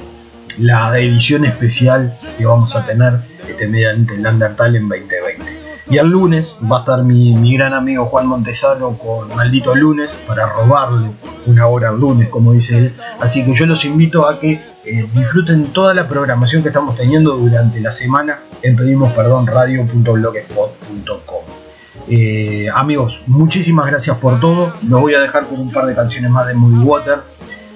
la 0.58 0.98
edición 1.00 1.46
especial 1.46 2.14
que 2.38 2.46
vamos 2.46 2.76
a 2.76 2.86
tener 2.86 3.20
este, 3.48 3.68
mediante 3.68 4.16
el 4.16 4.26
en 4.26 4.40
2020. 4.40 5.64
Y 5.90 5.98
el 5.98 6.08
lunes 6.08 6.56
va 6.72 6.78
a 6.78 6.80
estar 6.80 7.04
mi, 7.04 7.56
gran 7.56 7.74
amigo 7.74 8.06
Juan 8.06 8.26
Montesano 8.28 8.98
con 8.98 9.36
Maldito 9.36 9.76
Lunes 9.76 10.18
para 10.26 10.48
robarle 10.48 11.12
una 11.46 11.68
hora 11.68 11.90
al 11.90 12.00
lunes, 12.00 12.30
como 12.30 12.54
dice 12.54 12.78
él. 12.78 12.94
Así 13.20 13.46
que 13.46 13.54
yo 13.54 13.66
los 13.66 13.84
invito 13.86 14.28
a 14.28 14.40
que 14.40 14.62
eh, 14.86 15.06
disfruten 15.14 15.68
toda 15.68 15.94
la 15.94 16.08
programación 16.08 16.64
que 16.64 16.70
estamos 16.70 16.96
teniendo 16.96 17.36
durante 17.38 17.80
la 17.80 17.92
semana 17.92 18.40
en 18.62 18.76
pedimos 18.76 19.12
perdón 19.12 19.46
radio.blogspot.com. 19.46 21.43
Eh, 22.08 22.68
amigos, 22.74 23.20
muchísimas 23.28 23.88
gracias 23.88 24.18
por 24.18 24.40
todo. 24.40 24.74
Los 24.88 25.02
voy 25.02 25.14
a 25.14 25.20
dejar 25.20 25.48
con 25.48 25.60
un 25.60 25.72
par 25.72 25.86
de 25.86 25.96
canciones 25.96 26.30
más 26.32 26.48
de 26.48 26.54
Moody 26.54 26.84
Water. 26.84 27.20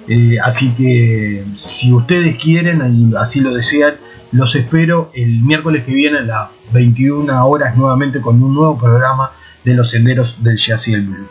Eh, 0.06 0.38
así 0.42 0.72
que 0.72 1.44
si 1.56 1.92
ustedes 1.92 2.36
quieren 2.36 2.82
y 2.94 3.16
así 3.16 3.40
lo 3.40 3.52
desean, 3.52 3.96
los 4.32 4.54
espero 4.54 5.10
el 5.14 5.42
miércoles 5.42 5.84
que 5.84 5.92
viene 5.92 6.18
a 6.18 6.22
las 6.22 6.48
21 6.72 7.46
horas 7.46 7.76
nuevamente 7.76 8.20
con 8.20 8.42
un 8.42 8.54
nuevo 8.54 8.78
programa 8.78 9.32
de 9.64 9.74
los 9.74 9.90
senderos 9.90 10.42
del 10.42 10.56
jazz 10.56 10.88
y 10.88 10.94
el 10.94 11.02
blues. 11.02 11.28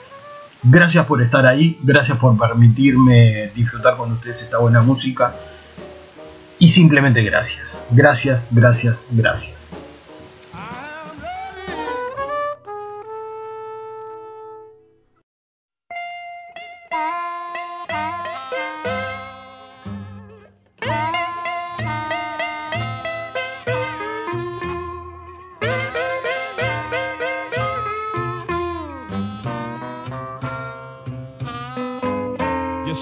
Gracias 0.64 1.06
por 1.06 1.22
estar 1.22 1.46
ahí, 1.46 1.80
gracias 1.84 2.18
por 2.18 2.38
permitirme 2.38 3.52
disfrutar 3.56 3.96
con 3.96 4.12
ustedes 4.12 4.42
esta 4.42 4.58
buena 4.58 4.82
música 4.82 5.36
y 6.60 6.70
simplemente 6.70 7.24
gracias, 7.24 7.84
gracias, 7.92 8.48
gracias, 8.52 8.98
gracias. 9.12 9.87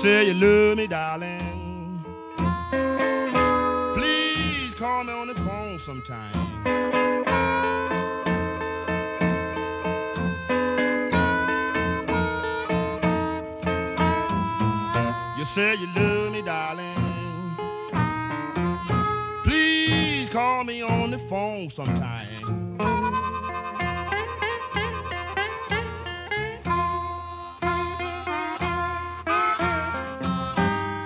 Say 0.02 0.28
you 0.28 0.34
love 0.34 0.78
me, 0.78 0.88
darling. 0.88 2.04
Please 3.96 4.74
call 4.74 5.04
me 5.04 5.14
on 5.14 5.28
the 5.28 5.36
phone 5.36 5.80
sometime. 5.80 6.32
You 15.38 15.46
say 15.46 15.76
you 15.76 15.88
love 15.96 16.32
me, 16.34 16.42
darling. 16.42 16.96
Please 19.44 20.30
call 20.30 20.64
me 20.66 20.82
on 20.82 21.12
the 21.12 21.20
phone 21.20 21.70
sometime. 21.70 22.15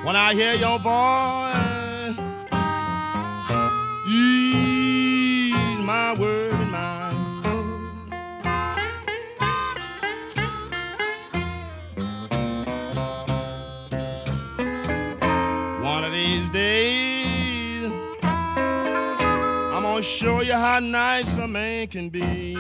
When 0.10 0.16
I 0.16 0.34
hear 0.34 0.56
your 0.56 0.80
voice. 0.80 2.18
Ease 4.08 5.78
my 5.86 6.16
word 6.18 6.52
and 6.52 6.72
mind. 6.72 7.16
One 15.84 16.04
of 16.04 16.12
these 16.12 16.50
days, 16.50 17.92
I'm 18.24 19.84
gonna 19.84 20.02
show 20.02 20.42
you 20.42 20.54
how 20.54 20.80
nice 20.80 21.38
a 21.38 21.48
man 21.48 21.86
can 21.86 22.10
be. 22.10 22.59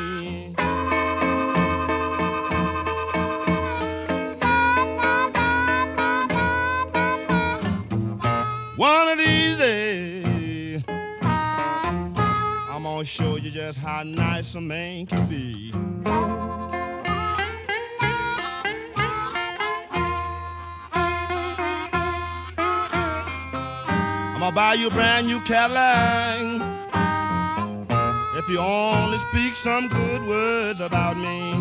Just 13.59 13.77
how 13.77 14.03
nice 14.03 14.55
a 14.55 14.61
man 14.61 15.05
can 15.05 15.27
be. 15.27 15.73
I'm 24.33 24.39
gonna 24.39 24.53
buy 24.53 24.75
you 24.75 24.87
a 24.87 24.91
brand 24.91 25.27
new 25.27 25.41
Cadillac 25.41 26.39
if 28.37 28.47
you 28.47 28.59
only 28.59 29.19
speak 29.29 29.53
some 29.55 29.89
good 29.89 30.21
words 30.25 30.79
about 30.79 31.17
me. 31.17 31.51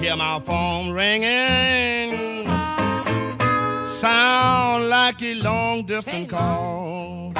Hear 0.00 0.16
my 0.16 0.40
phone 0.46 0.92
ringing, 0.92 2.23
sound 4.04 4.90
like 4.90 5.22
a 5.22 5.34
long 5.36 5.86
distance 5.86 6.30
call. 6.30 7.32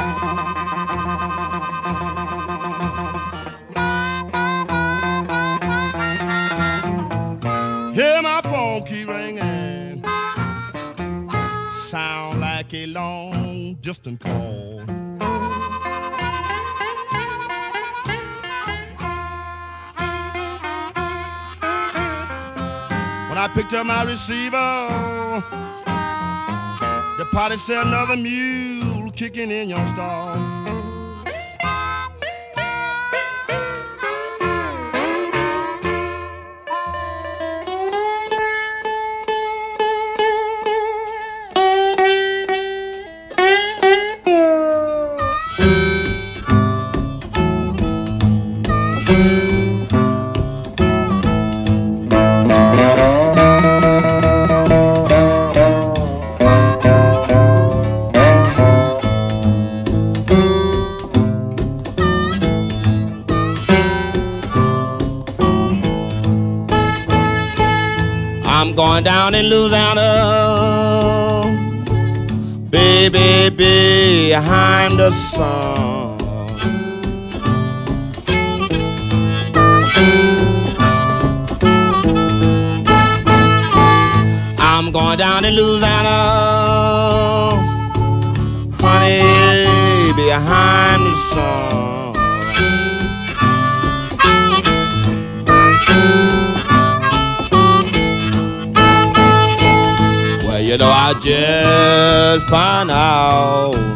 Hear 7.93 8.23
my 8.23 8.41
phone 8.45 8.83
keep 8.87 9.09
ringing, 9.09 10.03
sound 11.89 12.41
like 12.41 12.73
a 12.73 12.87
long 12.87 13.75
distance 13.83 14.23
call. 14.23 14.79
When 23.29 23.39
I 23.39 23.51
picked 23.55 23.75
up 23.75 23.85
my 23.85 24.05
receiver, 24.05 25.45
party 27.35 27.59
said 27.59 27.85
another 27.85 28.17
mule 28.17 29.11
kicking 29.11 29.51
in 29.51 29.69
your 29.69 29.85
stall. 29.89 30.54
Behind 74.35 74.99
the 74.99 75.13
sun. 75.13 76.19
I'm 84.59 84.91
going 84.91 85.19
down 85.19 85.45
in 85.45 85.55
Louisiana, 85.55 86.19
honey, 88.81 90.13
behind 90.17 91.17
the. 91.17 92.13
Well, 100.45 100.61
you 100.61 100.77
know, 100.77 100.91
I 100.91 101.13
just 101.23 102.49
found 102.49 102.91
out 102.91 103.94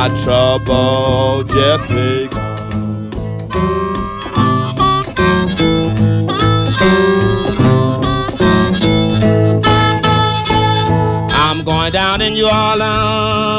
my 0.00 0.08
trouble 0.22 1.44
just 1.44 1.86
begun. 1.88 3.10
I'm 11.30 11.62
going 11.64 11.92
down 11.92 12.22
in 12.22 12.32
New 12.32 12.46
Orleans. 12.46 13.50